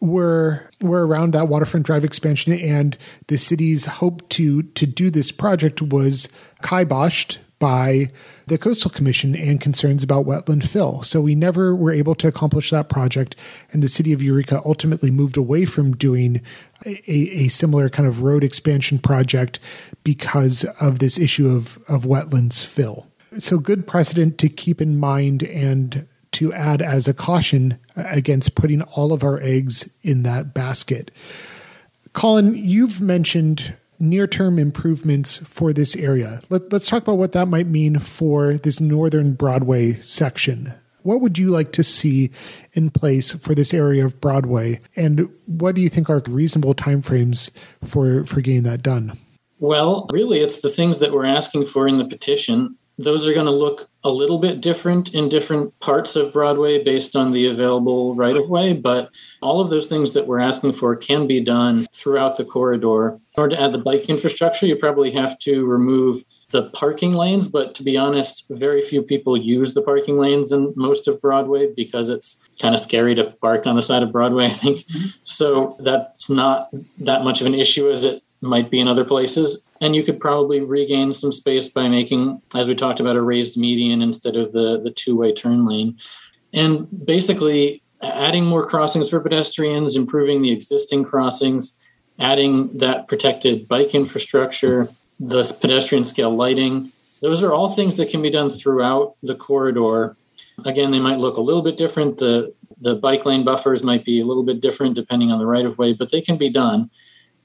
were 0.00 0.68
were 0.80 1.06
around 1.06 1.32
that 1.32 1.48
waterfront 1.48 1.86
drive 1.86 2.04
expansion. 2.04 2.52
And 2.52 2.98
the 3.28 3.38
city's 3.38 3.86
hope 3.86 4.28
to 4.30 4.62
to 4.62 4.86
do 4.86 5.10
this 5.10 5.32
project 5.32 5.80
was 5.80 6.28
kiboshed 6.62 7.38
by 7.58 8.10
the 8.46 8.58
Coastal 8.58 8.90
Commission 8.90 9.34
and 9.34 9.60
concerns 9.60 10.02
about 10.02 10.26
wetland 10.26 10.66
fill. 10.66 11.02
So 11.02 11.20
we 11.20 11.34
never 11.34 11.74
were 11.74 11.92
able 11.92 12.14
to 12.16 12.28
accomplish 12.28 12.70
that 12.70 12.88
project, 12.88 13.34
and 13.72 13.82
the 13.82 13.88
city 13.88 14.12
of 14.12 14.22
Eureka 14.22 14.62
ultimately 14.64 15.10
moved 15.10 15.36
away 15.36 15.64
from 15.64 15.96
doing 15.96 16.40
a, 16.86 17.10
a 17.10 17.48
similar 17.48 17.88
kind 17.88 18.08
of 18.08 18.22
road 18.22 18.44
expansion 18.44 18.98
project 18.98 19.58
because 20.04 20.64
of 20.80 20.98
this 20.98 21.18
issue 21.18 21.48
of, 21.48 21.78
of 21.88 22.04
wetlands 22.04 22.64
fill. 22.64 23.06
So, 23.38 23.58
good 23.58 23.86
precedent 23.86 24.38
to 24.38 24.48
keep 24.48 24.80
in 24.80 24.98
mind 24.98 25.42
and 25.42 26.06
to 26.32 26.52
add 26.52 26.82
as 26.82 27.08
a 27.08 27.14
caution 27.14 27.78
against 27.96 28.54
putting 28.54 28.82
all 28.82 29.12
of 29.12 29.24
our 29.24 29.40
eggs 29.42 29.90
in 30.02 30.22
that 30.22 30.54
basket. 30.54 31.10
Colin, 32.12 32.54
you've 32.54 33.00
mentioned 33.00 33.74
near 33.98 34.26
term 34.26 34.58
improvements 34.58 35.36
for 35.38 35.72
this 35.72 35.96
area. 35.96 36.40
Let, 36.50 36.72
us 36.72 36.86
talk 36.86 37.02
about 37.02 37.18
what 37.18 37.32
that 37.32 37.48
might 37.48 37.66
mean 37.66 37.98
for 37.98 38.54
this 38.54 38.80
northern 38.80 39.34
Broadway 39.34 40.00
section. 40.00 40.74
What 41.02 41.20
would 41.20 41.38
you 41.38 41.50
like 41.50 41.72
to 41.72 41.84
see 41.84 42.30
in 42.74 42.90
place 42.90 43.30
for 43.30 43.54
this 43.54 43.72
area 43.72 44.04
of 44.04 44.20
Broadway, 44.20 44.80
and 44.96 45.28
what 45.46 45.74
do 45.74 45.80
you 45.80 45.88
think 45.88 46.10
are 46.10 46.22
reasonable 46.26 46.74
timeframes 46.74 47.50
for 47.82 48.24
for 48.24 48.40
getting 48.40 48.64
that 48.64 48.82
done? 48.82 49.18
Well, 49.60 50.06
really, 50.12 50.40
it's 50.40 50.60
the 50.60 50.70
things 50.70 50.98
that 50.98 51.12
we're 51.12 51.24
asking 51.24 51.66
for 51.66 51.88
in 51.88 51.98
the 51.98 52.04
petition 52.04 52.76
those 52.98 53.26
are 53.26 53.32
going 53.32 53.46
to 53.46 53.52
look 53.52 53.87
a 54.04 54.10
little 54.10 54.38
bit 54.38 54.60
different 54.60 55.12
in 55.14 55.28
different 55.28 55.78
parts 55.80 56.14
of 56.14 56.32
Broadway 56.32 56.82
based 56.82 57.16
on 57.16 57.32
the 57.32 57.46
available 57.46 58.14
right 58.14 58.36
of 58.36 58.48
way, 58.48 58.72
but 58.72 59.10
all 59.42 59.60
of 59.60 59.70
those 59.70 59.86
things 59.86 60.12
that 60.12 60.26
we're 60.26 60.38
asking 60.38 60.74
for 60.74 60.94
can 60.94 61.26
be 61.26 61.40
done 61.40 61.86
throughout 61.94 62.36
the 62.36 62.44
corridor. 62.44 63.08
In 63.08 63.42
order 63.42 63.56
to 63.56 63.62
add 63.62 63.72
the 63.72 63.78
bike 63.78 64.04
infrastructure, 64.08 64.66
you 64.66 64.76
probably 64.76 65.10
have 65.12 65.38
to 65.40 65.66
remove 65.66 66.24
the 66.50 66.70
parking 66.70 67.12
lanes, 67.12 67.48
but 67.48 67.74
to 67.74 67.82
be 67.82 67.96
honest, 67.96 68.46
very 68.48 68.82
few 68.82 69.02
people 69.02 69.36
use 69.36 69.74
the 69.74 69.82
parking 69.82 70.18
lanes 70.18 70.50
in 70.52 70.72
most 70.76 71.06
of 71.06 71.20
Broadway 71.20 71.72
because 71.76 72.08
it's 72.08 72.38
kind 72.60 72.74
of 72.74 72.80
scary 72.80 73.14
to 73.16 73.32
park 73.42 73.66
on 73.66 73.76
the 73.76 73.82
side 73.82 74.02
of 74.02 74.12
Broadway, 74.12 74.46
I 74.46 74.54
think. 74.54 74.86
Mm-hmm. 74.86 75.08
So 75.24 75.76
that's 75.80 76.30
not 76.30 76.70
that 77.00 77.22
much 77.22 77.40
of 77.40 77.46
an 77.46 77.54
issue 77.54 77.90
as 77.90 78.04
it 78.04 78.22
might 78.40 78.70
be 78.70 78.80
in 78.80 78.88
other 78.88 79.04
places. 79.04 79.62
And 79.80 79.94
you 79.94 80.02
could 80.02 80.18
probably 80.18 80.60
regain 80.60 81.12
some 81.12 81.32
space 81.32 81.68
by 81.68 81.88
making, 81.88 82.42
as 82.54 82.66
we 82.66 82.74
talked 82.74 83.00
about, 83.00 83.16
a 83.16 83.22
raised 83.22 83.56
median 83.56 84.02
instead 84.02 84.36
of 84.36 84.52
the, 84.52 84.80
the 84.82 84.90
two 84.90 85.16
way 85.16 85.32
turn 85.32 85.66
lane. 85.66 85.98
And 86.52 86.88
basically, 87.06 87.82
adding 88.02 88.44
more 88.44 88.66
crossings 88.66 89.10
for 89.10 89.20
pedestrians, 89.20 89.96
improving 89.96 90.42
the 90.42 90.52
existing 90.52 91.04
crossings, 91.04 91.78
adding 92.18 92.76
that 92.78 93.08
protected 93.08 93.68
bike 93.68 93.94
infrastructure, 93.94 94.88
the 95.20 95.44
pedestrian 95.60 96.04
scale 96.04 96.34
lighting. 96.34 96.90
Those 97.20 97.42
are 97.42 97.52
all 97.52 97.74
things 97.74 97.96
that 97.96 98.10
can 98.10 98.22
be 98.22 98.30
done 98.30 98.52
throughout 98.52 99.16
the 99.22 99.34
corridor. 99.34 100.16
Again, 100.64 100.90
they 100.90 101.00
might 101.00 101.18
look 101.18 101.36
a 101.36 101.40
little 101.40 101.62
bit 101.62 101.76
different. 101.76 102.18
The 102.18 102.54
the 102.80 102.94
bike 102.94 103.24
lane 103.24 103.44
buffers 103.44 103.82
might 103.82 104.04
be 104.04 104.20
a 104.20 104.24
little 104.24 104.44
bit 104.44 104.60
different 104.60 104.94
depending 104.94 105.32
on 105.32 105.40
the 105.40 105.46
right 105.46 105.66
of 105.66 105.78
way, 105.78 105.92
but 105.94 106.12
they 106.12 106.20
can 106.20 106.38
be 106.38 106.48
done. 106.48 106.90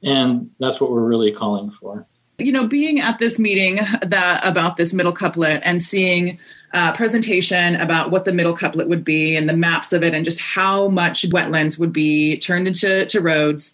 And 0.04 0.52
that's 0.60 0.80
what 0.80 0.92
we're 0.92 1.02
really 1.02 1.32
calling 1.32 1.72
for 1.80 2.06
you 2.44 2.52
know 2.52 2.68
being 2.68 3.00
at 3.00 3.20
this 3.20 3.40
meeting 3.40 3.76
that 4.02 4.42
about 4.44 4.78
this 4.78 4.94
middle 4.94 5.12
couplet 5.12 5.62
and 5.64 5.82
seeing 5.82 6.38
a 6.72 6.94
presentation 6.94 7.76
about 7.76 8.12
what 8.12 8.26
the 8.26 8.34
middle 8.34 8.56
couplet 8.56 8.88
would 8.88 9.04
be 9.04 9.36
and 9.36 9.48
the 9.48 9.56
maps 9.56 9.94
of 9.94 10.04
it 10.04 10.14
and 10.14 10.26
just 10.26 10.40
how 10.40 10.88
much 10.90 11.30
wetlands 11.30 11.80
would 11.80 11.94
be 11.94 12.38
turned 12.38 12.68
into 12.68 13.06
to 13.06 13.22
roads 13.22 13.74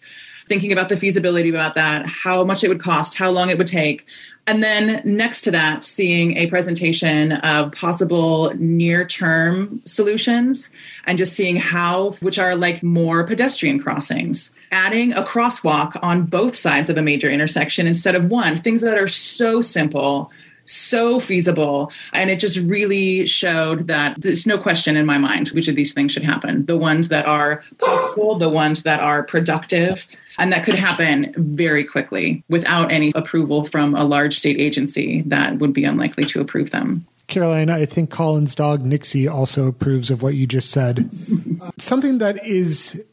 thinking 0.50 0.72
about 0.72 0.88
the 0.88 0.96
feasibility 0.96 1.48
about 1.48 1.74
that 1.74 2.04
how 2.08 2.42
much 2.42 2.64
it 2.64 2.68
would 2.68 2.80
cost 2.80 3.16
how 3.16 3.30
long 3.30 3.50
it 3.50 3.56
would 3.56 3.68
take. 3.68 4.04
And 4.48 4.64
then 4.64 5.00
next 5.04 5.42
to 5.42 5.52
that, 5.52 5.84
seeing 5.84 6.36
a 6.36 6.48
presentation 6.48 7.32
of 7.32 7.70
possible 7.70 8.52
near 8.56 9.06
term 9.06 9.80
solutions 9.84 10.70
and 11.04 11.16
just 11.16 11.36
seeing 11.36 11.54
how, 11.54 12.16
which 12.20 12.36
are 12.36 12.56
like 12.56 12.82
more 12.82 13.22
pedestrian 13.22 13.78
crossings, 13.78 14.50
adding 14.72 15.12
a 15.12 15.22
crosswalk 15.22 15.96
on 16.02 16.26
both 16.26 16.56
sides 16.56 16.90
of 16.90 16.98
a 16.98 17.02
major 17.02 17.30
intersection 17.30 17.86
instead 17.86 18.16
of 18.16 18.24
one, 18.24 18.56
things 18.56 18.80
that 18.80 18.98
are 18.98 19.06
so 19.06 19.60
simple 19.60 20.32
so 20.70 21.20
feasible. 21.20 21.90
And 22.12 22.30
it 22.30 22.40
just 22.40 22.58
really 22.58 23.26
showed 23.26 23.86
that 23.88 24.20
there's 24.20 24.46
no 24.46 24.58
question 24.58 24.96
in 24.96 25.06
my 25.06 25.18
mind 25.18 25.48
which 25.48 25.68
of 25.68 25.76
these 25.76 25.92
things 25.92 26.12
should 26.12 26.22
happen. 26.22 26.66
The 26.66 26.76
ones 26.76 27.08
that 27.08 27.26
are 27.26 27.62
possible, 27.78 28.38
the 28.38 28.48
ones 28.48 28.82
that 28.84 29.00
are 29.00 29.22
productive, 29.22 30.06
and 30.38 30.52
that 30.52 30.64
could 30.64 30.74
happen 30.74 31.34
very 31.36 31.84
quickly 31.84 32.42
without 32.48 32.90
any 32.90 33.12
approval 33.14 33.66
from 33.66 33.94
a 33.94 34.04
large 34.04 34.38
state 34.38 34.58
agency 34.58 35.22
that 35.26 35.58
would 35.58 35.72
be 35.72 35.84
unlikely 35.84 36.24
to 36.24 36.40
approve 36.40 36.70
them. 36.70 37.06
Caroline, 37.26 37.70
I 37.70 37.86
think 37.86 38.10
Colin's 38.10 38.54
dog 38.54 38.84
Nixie 38.84 39.28
also 39.28 39.68
approves 39.68 40.10
of 40.10 40.22
what 40.22 40.34
you 40.34 40.46
just 40.46 40.70
said. 40.70 41.08
Something 41.78 42.18
that 42.18 42.44
is 42.44 43.04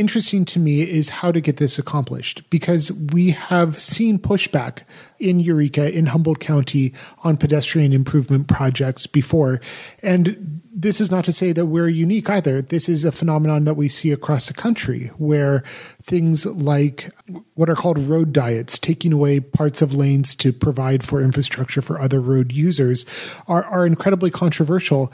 interesting 0.00 0.46
to 0.46 0.58
me 0.58 0.80
is 0.80 1.10
how 1.10 1.30
to 1.30 1.40
get 1.42 1.58
this 1.58 1.78
accomplished 1.78 2.48
because 2.48 2.90
we 2.90 3.30
have 3.32 3.80
seen 3.80 4.18
pushback 4.18 4.84
in 5.18 5.38
Eureka, 5.38 5.92
in 5.92 6.06
Humboldt 6.06 6.40
County, 6.40 6.94
on 7.22 7.36
pedestrian 7.36 7.92
improvement 7.92 8.48
projects 8.48 9.06
before. 9.06 9.60
And 10.02 10.62
this 10.72 11.02
is 11.02 11.10
not 11.10 11.26
to 11.26 11.32
say 11.34 11.52
that 11.52 11.66
we're 11.66 11.88
unique 11.88 12.30
either. 12.30 12.62
This 12.62 12.88
is 12.88 13.04
a 13.04 13.12
phenomenon 13.12 13.64
that 13.64 13.74
we 13.74 13.90
see 13.90 14.10
across 14.10 14.48
the 14.48 14.54
country 14.54 15.08
where 15.18 15.60
things 16.02 16.46
like 16.46 17.10
what 17.54 17.68
are 17.68 17.74
called 17.74 17.98
road 17.98 18.32
diets, 18.32 18.78
taking 18.78 19.12
away 19.12 19.38
parts 19.38 19.82
of 19.82 19.94
lanes 19.94 20.34
to 20.36 20.50
provide 20.50 21.04
for 21.04 21.20
infrastructure 21.20 21.82
for 21.82 22.00
other 22.00 22.20
road 22.20 22.52
users, 22.52 23.04
are, 23.46 23.64
are 23.64 23.84
incredibly 23.84 24.30
controversial. 24.30 25.12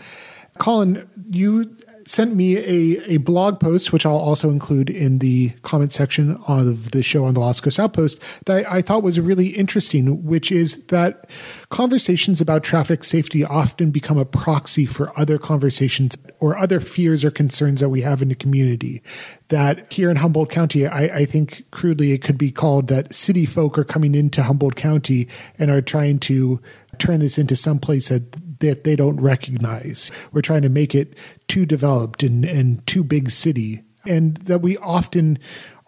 Colin, 0.58 1.08
you 1.26 1.75
sent 2.06 2.34
me 2.34 2.56
a, 2.56 3.14
a 3.14 3.16
blog 3.18 3.60
post, 3.60 3.92
which 3.92 4.06
I'll 4.06 4.16
also 4.16 4.50
include 4.50 4.88
in 4.88 5.18
the 5.18 5.50
comment 5.62 5.92
section 5.92 6.40
of 6.46 6.92
the 6.92 7.02
show 7.02 7.24
on 7.24 7.34
the 7.34 7.40
Lost 7.40 7.62
Coast 7.62 7.80
Outpost, 7.80 8.20
that 8.46 8.70
I 8.70 8.80
thought 8.80 9.02
was 9.02 9.20
really 9.20 9.48
interesting, 9.48 10.24
which 10.24 10.52
is 10.52 10.86
that 10.86 11.28
conversations 11.68 12.40
about 12.40 12.62
traffic 12.62 13.02
safety 13.02 13.44
often 13.44 13.90
become 13.90 14.18
a 14.18 14.24
proxy 14.24 14.86
for 14.86 15.18
other 15.18 15.36
conversations 15.36 16.16
or 16.38 16.56
other 16.56 16.80
fears 16.80 17.24
or 17.24 17.30
concerns 17.30 17.80
that 17.80 17.88
we 17.88 18.02
have 18.02 18.22
in 18.22 18.28
the 18.28 18.34
community. 18.34 19.02
That 19.48 19.92
here 19.92 20.10
in 20.10 20.16
Humboldt 20.16 20.50
County, 20.50 20.86
I, 20.86 21.18
I 21.18 21.24
think 21.24 21.68
crudely 21.72 22.12
it 22.12 22.22
could 22.22 22.38
be 22.38 22.52
called 22.52 22.86
that 22.88 23.12
city 23.12 23.46
folk 23.46 23.76
are 23.78 23.84
coming 23.84 24.14
into 24.14 24.42
Humboldt 24.42 24.76
County 24.76 25.28
and 25.58 25.70
are 25.70 25.82
trying 25.82 26.20
to 26.20 26.60
turn 26.98 27.20
this 27.20 27.36
into 27.36 27.56
some 27.56 27.78
place 27.78 28.08
that 28.08 28.36
that 28.60 28.84
they 28.84 28.96
don't 28.96 29.20
recognize. 29.20 30.10
We're 30.32 30.42
trying 30.42 30.62
to 30.62 30.68
make 30.68 30.94
it 30.94 31.14
too 31.48 31.66
developed 31.66 32.22
and, 32.22 32.44
and 32.44 32.86
too 32.86 33.04
big 33.04 33.30
city. 33.30 33.82
And 34.04 34.36
that 34.38 34.62
we 34.62 34.76
often 34.78 35.38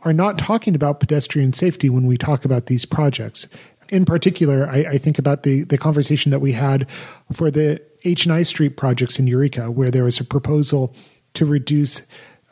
are 0.04 0.12
not 0.12 0.38
talking 0.38 0.74
about 0.74 1.00
pedestrian 1.00 1.52
safety 1.52 1.88
when 1.88 2.06
we 2.06 2.16
talk 2.16 2.44
about 2.44 2.66
these 2.66 2.84
projects. 2.84 3.46
In 3.90 4.04
particular, 4.04 4.68
I, 4.68 4.78
I 4.78 4.98
think 4.98 5.18
about 5.18 5.42
the, 5.42 5.64
the 5.64 5.78
conversation 5.78 6.30
that 6.30 6.40
we 6.40 6.52
had 6.52 6.90
for 7.32 7.50
the 7.50 7.80
H 8.04 8.26
and 8.26 8.32
I 8.32 8.42
Street 8.42 8.76
projects 8.76 9.18
in 9.18 9.26
Eureka, 9.26 9.70
where 9.70 9.90
there 9.90 10.04
was 10.04 10.20
a 10.20 10.24
proposal 10.24 10.94
to 11.34 11.44
reduce 11.44 12.02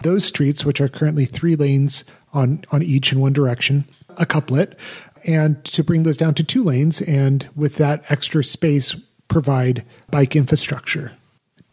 those 0.02 0.24
streets, 0.24 0.64
which 0.64 0.80
are 0.80 0.88
currently 0.88 1.24
three 1.24 1.56
lanes 1.56 2.04
on, 2.32 2.64
on 2.70 2.82
each 2.82 3.12
in 3.12 3.20
one 3.20 3.32
direction, 3.32 3.86
a 4.16 4.26
couplet, 4.26 4.78
and 5.24 5.64
to 5.64 5.82
bring 5.82 6.02
those 6.02 6.16
down 6.16 6.34
to 6.34 6.44
two 6.44 6.62
lanes. 6.62 7.00
And 7.02 7.48
with 7.54 7.76
that 7.76 8.04
extra 8.08 8.44
space, 8.44 8.94
provide 9.28 9.84
bike 10.10 10.36
infrastructure. 10.36 11.12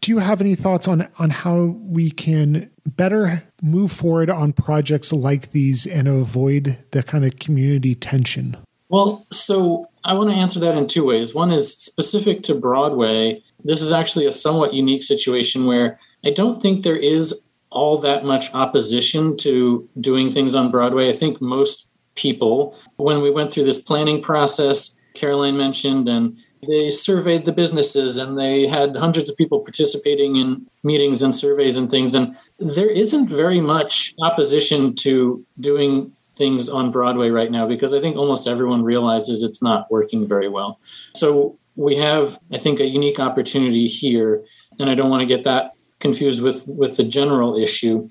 do 0.04 0.12
you 0.12 0.18
have 0.18 0.42
any 0.42 0.54
thoughts 0.54 0.86
on 0.86 1.08
on 1.18 1.30
how 1.30 1.78
we 1.82 2.12
can 2.12 2.70
better 2.86 3.42
move 3.62 3.90
forward 3.90 4.30
on 4.30 4.52
projects 4.52 5.14
like 5.14 5.52
these 5.52 5.86
and 5.86 6.10
avoid 6.10 6.78
the 6.92 7.02
kind 7.02 7.24
of 7.24 7.40
community 7.40 7.96
tension? 7.96 8.58
Well, 8.90 9.26
so 9.32 9.90
I 10.04 10.14
want 10.14 10.30
to 10.30 10.36
answer 10.36 10.60
that 10.60 10.76
in 10.76 10.90
two 10.90 11.06
ways. 11.06 11.34
One 11.34 11.54
is 11.54 11.72
specific 11.72 12.44
to 12.44 12.54
Broadway. 12.54 13.42
This 13.64 13.82
is 13.82 13.94
actually 13.94 14.26
a 14.26 14.32
somewhat 14.34 14.74
unique 14.74 15.04
situation 15.04 15.68
where 15.68 15.98
I 16.26 16.32
don't 16.32 16.62
think 16.62 16.84
there 16.84 16.98
is 16.98 17.34
all 17.70 17.98
that 18.02 18.26
much 18.26 18.54
opposition 18.54 19.38
to 19.38 19.88
doing 20.02 20.34
things 20.34 20.54
on 20.54 20.70
Broadway. 20.70 21.10
I 21.10 21.16
think 21.16 21.42
most 21.42 21.88
people, 22.16 22.78
when 22.98 23.22
we 23.22 23.32
went 23.32 23.54
through 23.54 23.66
this 23.66 23.82
planning 23.82 24.22
process, 24.22 24.96
Caroline 25.16 25.58
mentioned, 25.58 26.10
and 26.10 26.38
they 26.68 26.92
surveyed 26.92 27.46
the 27.46 27.52
businesses 27.52 28.18
and 28.18 28.38
they 28.38 28.68
had 28.68 28.96
hundreds 28.96 29.30
of 29.30 29.38
people 29.38 29.60
participating 29.60 30.38
in 30.38 30.68
meetings 30.84 31.22
and 31.22 31.36
surveys 31.36 31.78
and 31.78 31.90
things. 31.90 32.16
And 32.16 32.36
there 32.60 32.90
isn't 32.90 33.30
very 33.30 33.62
much 33.62 34.14
opposition 34.22 34.96
to 34.98 35.46
doing 35.60 36.12
things 36.38 36.70
on 36.70 36.92
Broadway 36.92 37.30
right 37.30 37.52
now 37.52 37.68
because 37.68 37.94
I 37.94 38.02
think 38.02 38.16
almost 38.16 38.48
everyone 38.48 38.84
realizes 38.84 39.44
it's 39.44 39.62
not 39.62 39.90
working 39.92 40.28
very 40.28 40.50
well. 40.50 40.80
So 41.16 41.58
we 41.76 41.96
have, 41.98 42.38
I 42.52 42.58
think, 42.58 42.80
a 42.80 42.86
unique 42.86 43.20
opportunity 43.20 43.88
here. 43.88 44.44
And 44.80 44.90
I 44.90 44.96
don't 44.96 45.10
want 45.10 45.22
to 45.22 45.28
get 45.28 45.44
that 45.44 45.74
confused 46.00 46.42
with, 46.42 46.68
with 46.68 46.98
the 46.98 47.04
general 47.04 47.56
issue. 47.56 48.10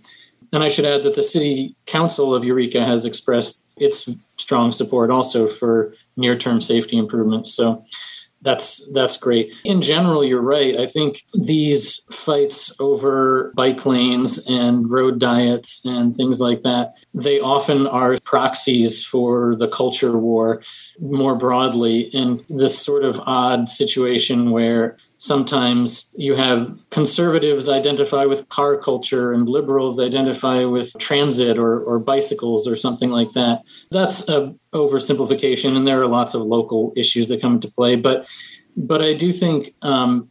And 0.52 0.62
I 0.62 0.68
should 0.68 0.84
add 0.84 1.02
that 1.04 1.14
the 1.14 1.22
City 1.22 1.74
Council 1.86 2.34
of 2.34 2.44
Eureka 2.44 2.84
has 2.84 3.04
expressed 3.06 3.64
its 3.76 4.08
strong 4.36 4.72
support 4.72 5.10
also 5.10 5.48
for 5.48 5.94
near 6.16 6.38
term 6.38 6.60
safety 6.60 6.98
improvements. 6.98 7.54
So 7.54 7.84
that's 8.42 8.84
that's 8.92 9.16
great. 9.16 9.52
In 9.64 9.82
general, 9.82 10.24
you're 10.24 10.40
right. 10.40 10.78
I 10.78 10.86
think 10.86 11.24
these 11.34 12.04
fights 12.12 12.74
over 12.80 13.52
bike 13.56 13.86
lanes 13.86 14.38
and 14.46 14.90
road 14.90 15.18
diets 15.18 15.84
and 15.84 16.16
things 16.16 16.40
like 16.40 16.62
that, 16.62 16.94
they 17.14 17.40
often 17.40 17.86
are 17.86 18.18
proxies 18.24 19.04
for 19.04 19.56
the 19.56 19.68
culture 19.68 20.18
war 20.18 20.62
more 21.00 21.36
broadly 21.36 22.00
in 22.12 22.44
this 22.48 22.78
sort 22.78 23.04
of 23.04 23.20
odd 23.20 23.68
situation 23.68 24.50
where 24.50 24.96
sometimes 25.22 26.10
you 26.16 26.34
have 26.34 26.76
conservatives 26.90 27.68
identify 27.68 28.24
with 28.24 28.48
car 28.48 28.76
culture 28.76 29.32
and 29.32 29.48
liberals 29.48 30.00
identify 30.00 30.64
with 30.64 30.92
transit 30.98 31.56
or, 31.56 31.78
or 31.84 32.00
bicycles 32.00 32.66
or 32.66 32.76
something 32.76 33.08
like 33.10 33.32
that. 33.32 33.62
That's 33.92 34.28
a 34.28 34.52
oversimplification, 34.74 35.76
and 35.76 35.86
there 35.86 36.02
are 36.02 36.08
lots 36.08 36.34
of 36.34 36.42
local 36.42 36.92
issues 36.96 37.28
that 37.28 37.40
come 37.40 37.54
into 37.54 37.70
play. 37.70 37.94
But 37.94 38.26
but 38.76 39.00
I 39.00 39.14
do 39.14 39.32
think 39.32 39.74
um, 39.82 40.28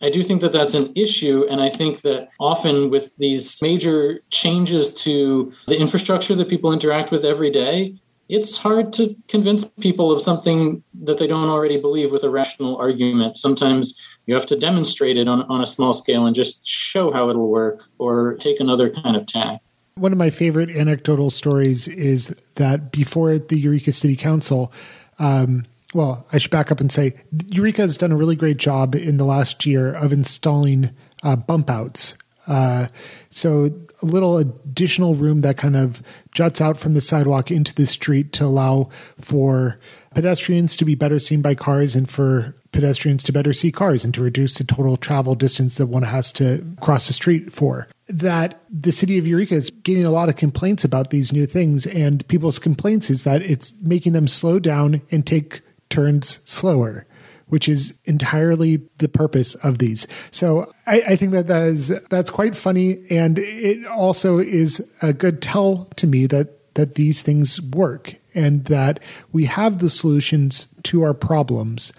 I 0.00 0.10
do 0.10 0.22
think 0.22 0.42
that 0.42 0.52
that's 0.52 0.74
an 0.74 0.92
issue, 0.94 1.44
and 1.50 1.60
I 1.60 1.68
think 1.68 2.02
that 2.02 2.28
often 2.38 2.88
with 2.88 3.10
these 3.16 3.60
major 3.60 4.20
changes 4.30 4.94
to 5.06 5.52
the 5.66 5.76
infrastructure 5.76 6.36
that 6.36 6.48
people 6.48 6.72
interact 6.72 7.10
with 7.10 7.24
every 7.24 7.50
day, 7.50 7.96
it's 8.30 8.56
hard 8.56 8.92
to 8.92 9.16
convince 9.26 9.64
people 9.80 10.12
of 10.12 10.22
something 10.22 10.84
that 11.02 11.18
they 11.18 11.26
don't 11.26 11.48
already 11.48 11.80
believe 11.80 12.12
with 12.12 12.22
a 12.22 12.30
rational 12.30 12.76
argument. 12.76 13.36
Sometimes 13.36 14.00
you 14.26 14.36
have 14.36 14.46
to 14.46 14.56
demonstrate 14.56 15.16
it 15.16 15.26
on, 15.26 15.42
on 15.42 15.62
a 15.62 15.66
small 15.66 15.92
scale 15.92 16.26
and 16.26 16.36
just 16.36 16.64
show 16.64 17.12
how 17.12 17.28
it'll 17.28 17.48
work 17.48 17.82
or 17.98 18.34
take 18.34 18.60
another 18.60 18.88
kind 18.88 19.16
of 19.16 19.26
tack. 19.26 19.60
One 19.96 20.12
of 20.12 20.18
my 20.18 20.30
favorite 20.30 20.70
anecdotal 20.70 21.30
stories 21.30 21.88
is 21.88 22.34
that 22.54 22.92
before 22.92 23.36
the 23.38 23.58
Eureka 23.58 23.92
City 23.92 24.14
Council, 24.14 24.72
um, 25.18 25.66
well, 25.92 26.24
I 26.32 26.38
should 26.38 26.52
back 26.52 26.70
up 26.70 26.78
and 26.78 26.92
say 26.92 27.14
Eureka 27.48 27.82
has 27.82 27.96
done 27.96 28.12
a 28.12 28.16
really 28.16 28.36
great 28.36 28.58
job 28.58 28.94
in 28.94 29.16
the 29.16 29.24
last 29.24 29.66
year 29.66 29.92
of 29.92 30.12
installing 30.12 30.90
uh, 31.24 31.34
bump 31.34 31.68
outs. 31.68 32.16
Uh, 32.46 32.86
so 33.28 33.70
a 34.02 34.06
little 34.06 34.38
additional 34.38 35.14
room 35.14 35.42
that 35.42 35.56
kind 35.56 35.76
of 35.76 36.02
juts 36.32 36.60
out 36.60 36.76
from 36.76 36.94
the 36.94 37.00
sidewalk 37.00 37.50
into 37.50 37.74
the 37.74 37.86
street 37.86 38.32
to 38.32 38.44
allow 38.44 38.88
for 39.18 39.78
pedestrians 40.14 40.76
to 40.76 40.84
be 40.84 40.94
better 40.94 41.18
seen 41.18 41.42
by 41.42 41.54
cars 41.54 41.94
and 41.94 42.08
for 42.08 42.54
pedestrians 42.72 43.22
to 43.22 43.32
better 43.32 43.52
see 43.52 43.70
cars 43.70 44.04
and 44.04 44.14
to 44.14 44.22
reduce 44.22 44.58
the 44.58 44.64
total 44.64 44.96
travel 44.96 45.34
distance 45.34 45.76
that 45.76 45.86
one 45.86 46.02
has 46.02 46.32
to 46.32 46.64
cross 46.80 47.06
the 47.06 47.12
street 47.12 47.52
for. 47.52 47.88
That 48.08 48.60
the 48.68 48.92
city 48.92 49.18
of 49.18 49.26
Eureka 49.26 49.54
is 49.54 49.70
getting 49.70 50.04
a 50.04 50.10
lot 50.10 50.28
of 50.28 50.36
complaints 50.36 50.84
about 50.84 51.10
these 51.10 51.32
new 51.32 51.46
things, 51.46 51.86
and 51.86 52.26
people's 52.26 52.58
complaints 52.58 53.10
is 53.10 53.22
that 53.22 53.42
it's 53.42 53.72
making 53.80 54.14
them 54.14 54.26
slow 54.26 54.58
down 54.58 55.02
and 55.10 55.26
take 55.26 55.60
turns 55.90 56.38
slower 56.44 57.06
which 57.50 57.68
is 57.68 57.98
entirely 58.04 58.80
the 58.98 59.08
purpose 59.08 59.54
of 59.56 59.78
these. 59.78 60.06
So 60.30 60.72
I, 60.86 61.02
I, 61.08 61.16
think 61.16 61.32
that 61.32 61.46
that 61.48 61.66
is 61.66 61.88
that's 62.08 62.30
quite 62.30 62.56
funny, 62.56 63.04
and 63.10 63.38
it 63.38 63.86
also 63.86 64.38
is 64.38 64.90
a 65.02 65.12
good 65.12 65.42
tell 65.42 65.84
to 65.96 66.06
me 66.06 66.26
that 66.26 66.74
that 66.74 66.94
these 66.94 67.22
things 67.22 67.60
work 67.60 68.14
and 68.34 68.64
that 68.66 69.00
we 69.32 69.44
have 69.44 69.78
the 69.78 69.90
solutions 69.90 70.68
to 70.84 71.02
our 71.02 71.14
problems. 71.14 71.92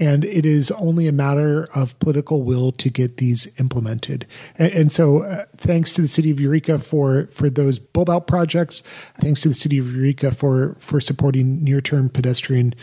And 0.00 0.24
it 0.24 0.46
is 0.46 0.70
only 0.72 1.08
a 1.08 1.12
matter 1.12 1.68
of 1.74 1.98
political 1.98 2.44
will 2.44 2.70
to 2.72 2.88
get 2.88 3.16
these 3.16 3.48
implemented. 3.58 4.26
And, 4.56 4.72
and 4.72 4.92
so, 4.92 5.24
uh, 5.24 5.46
thanks 5.56 5.90
to 5.92 6.02
the 6.02 6.06
city 6.06 6.30
of 6.30 6.38
Eureka 6.38 6.78
for 6.78 7.26
for 7.32 7.50
those 7.50 7.80
bulb 7.80 8.08
out 8.08 8.28
projects. 8.28 8.82
Thanks 9.20 9.42
to 9.42 9.48
the 9.48 9.56
city 9.56 9.76
of 9.76 9.92
Eureka 9.92 10.30
for 10.30 10.76
for 10.78 11.00
supporting 11.00 11.64
near 11.64 11.80
term 11.80 12.10
pedestrian 12.10 12.74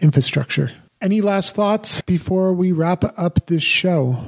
infrastructure. 0.00 0.72
Any 1.06 1.20
last 1.20 1.54
thoughts 1.54 2.00
before 2.00 2.52
we 2.52 2.72
wrap 2.72 3.04
up 3.16 3.46
this 3.46 3.62
show? 3.62 4.18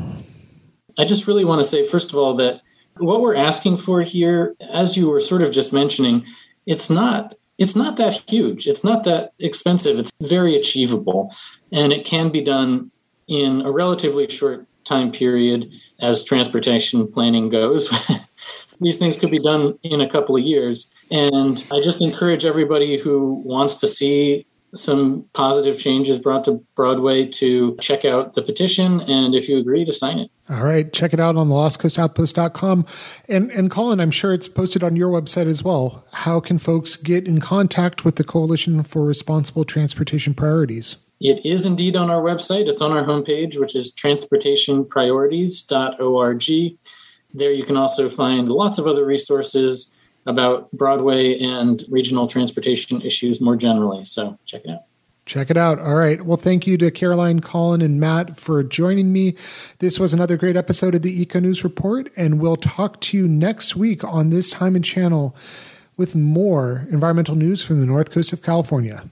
I 0.96 1.06
just 1.06 1.26
really 1.26 1.44
want 1.44 1.60
to 1.60 1.68
say, 1.68 1.84
first 1.84 2.10
of 2.10 2.18
all, 2.20 2.36
that 2.36 2.60
what 2.98 3.20
we're 3.20 3.34
asking 3.34 3.78
for 3.78 4.00
here, 4.02 4.54
as 4.72 4.96
you 4.96 5.08
were 5.08 5.20
sort 5.20 5.42
of 5.42 5.50
just 5.50 5.72
mentioning, 5.72 6.24
it's 6.66 6.88
not 6.88 7.34
it's 7.58 7.74
not 7.74 7.96
that 7.96 8.22
huge. 8.30 8.68
It's 8.68 8.84
not 8.84 9.02
that 9.06 9.32
expensive. 9.40 9.98
It's 9.98 10.12
very 10.20 10.54
achievable, 10.54 11.34
and 11.72 11.92
it 11.92 12.06
can 12.06 12.30
be 12.30 12.44
done 12.44 12.92
in 13.26 13.62
a 13.62 13.72
relatively 13.72 14.28
short 14.28 14.64
time 14.84 15.10
period 15.10 15.68
as 15.98 16.22
transportation 16.22 17.10
planning 17.10 17.48
goes. 17.48 17.92
These 18.80 18.98
things 18.98 19.16
could 19.16 19.32
be 19.32 19.42
done 19.42 19.76
in 19.82 20.00
a 20.00 20.08
couple 20.08 20.36
of 20.36 20.44
years. 20.44 20.86
And 21.10 21.58
I 21.72 21.80
just 21.82 22.00
encourage 22.00 22.44
everybody 22.44 23.00
who 23.00 23.42
wants 23.44 23.78
to 23.80 23.88
see 23.88 24.46
some 24.74 25.24
positive 25.34 25.78
changes 25.78 26.18
brought 26.18 26.44
to 26.44 26.64
Broadway 26.74 27.26
to 27.26 27.76
check 27.80 28.04
out 28.04 28.34
the 28.34 28.42
petition 28.42 29.00
and 29.00 29.34
if 29.34 29.48
you 29.48 29.58
agree 29.58 29.84
to 29.84 29.92
sign 29.92 30.18
it. 30.18 30.30
All 30.50 30.64
right, 30.64 30.92
check 30.92 31.12
it 31.12 31.20
out 31.20 31.36
on 31.36 31.48
the 31.48 31.54
lostcoastoutpost.com. 31.54 32.86
And 33.28 33.50
and 33.50 33.70
Colin, 33.70 34.00
I'm 34.00 34.10
sure 34.10 34.32
it's 34.32 34.48
posted 34.48 34.82
on 34.82 34.96
your 34.96 35.10
website 35.10 35.46
as 35.46 35.62
well. 35.62 36.06
How 36.12 36.40
can 36.40 36.58
folks 36.58 36.96
get 36.96 37.26
in 37.26 37.40
contact 37.40 38.04
with 38.04 38.16
the 38.16 38.24
Coalition 38.24 38.82
for 38.82 39.04
Responsible 39.04 39.64
Transportation 39.64 40.34
Priorities? 40.34 40.96
It 41.20 41.44
is 41.44 41.64
indeed 41.64 41.96
on 41.96 42.10
our 42.10 42.22
website. 42.22 42.68
It's 42.68 42.80
on 42.80 42.92
our 42.92 43.04
homepage, 43.04 43.58
which 43.58 43.74
is 43.74 43.92
transportationpriorities.org. 43.94 46.78
There 47.34 47.52
you 47.52 47.66
can 47.66 47.76
also 47.76 48.08
find 48.08 48.48
lots 48.48 48.78
of 48.78 48.86
other 48.86 49.04
resources 49.04 49.92
about 50.28 50.70
Broadway 50.72 51.40
and 51.40 51.84
regional 51.88 52.28
transportation 52.28 53.00
issues 53.00 53.40
more 53.40 53.56
generally. 53.56 54.04
So 54.04 54.38
check 54.44 54.62
it 54.64 54.70
out. 54.70 54.82
Check 55.24 55.50
it 55.50 55.56
out. 55.56 55.78
All 55.78 55.94
right. 55.94 56.22
Well, 56.22 56.36
thank 56.36 56.66
you 56.66 56.78
to 56.78 56.90
Caroline, 56.90 57.40
Colin, 57.40 57.82
and 57.82 57.98
Matt 57.98 58.38
for 58.38 58.62
joining 58.62 59.12
me. 59.12 59.34
This 59.78 59.98
was 59.98 60.14
another 60.14 60.36
great 60.36 60.56
episode 60.56 60.94
of 60.94 61.02
the 61.02 61.20
Eco 61.20 61.40
News 61.40 61.64
Report, 61.64 62.10
and 62.16 62.40
we'll 62.40 62.56
talk 62.56 63.00
to 63.02 63.16
you 63.16 63.28
next 63.28 63.76
week 63.76 64.04
on 64.04 64.30
this 64.30 64.50
time 64.50 64.74
and 64.76 64.84
channel 64.84 65.36
with 65.96 66.14
more 66.14 66.86
environmental 66.90 67.34
news 67.34 67.64
from 67.64 67.80
the 67.80 67.86
north 67.86 68.10
coast 68.10 68.32
of 68.32 68.42
California. 68.42 69.04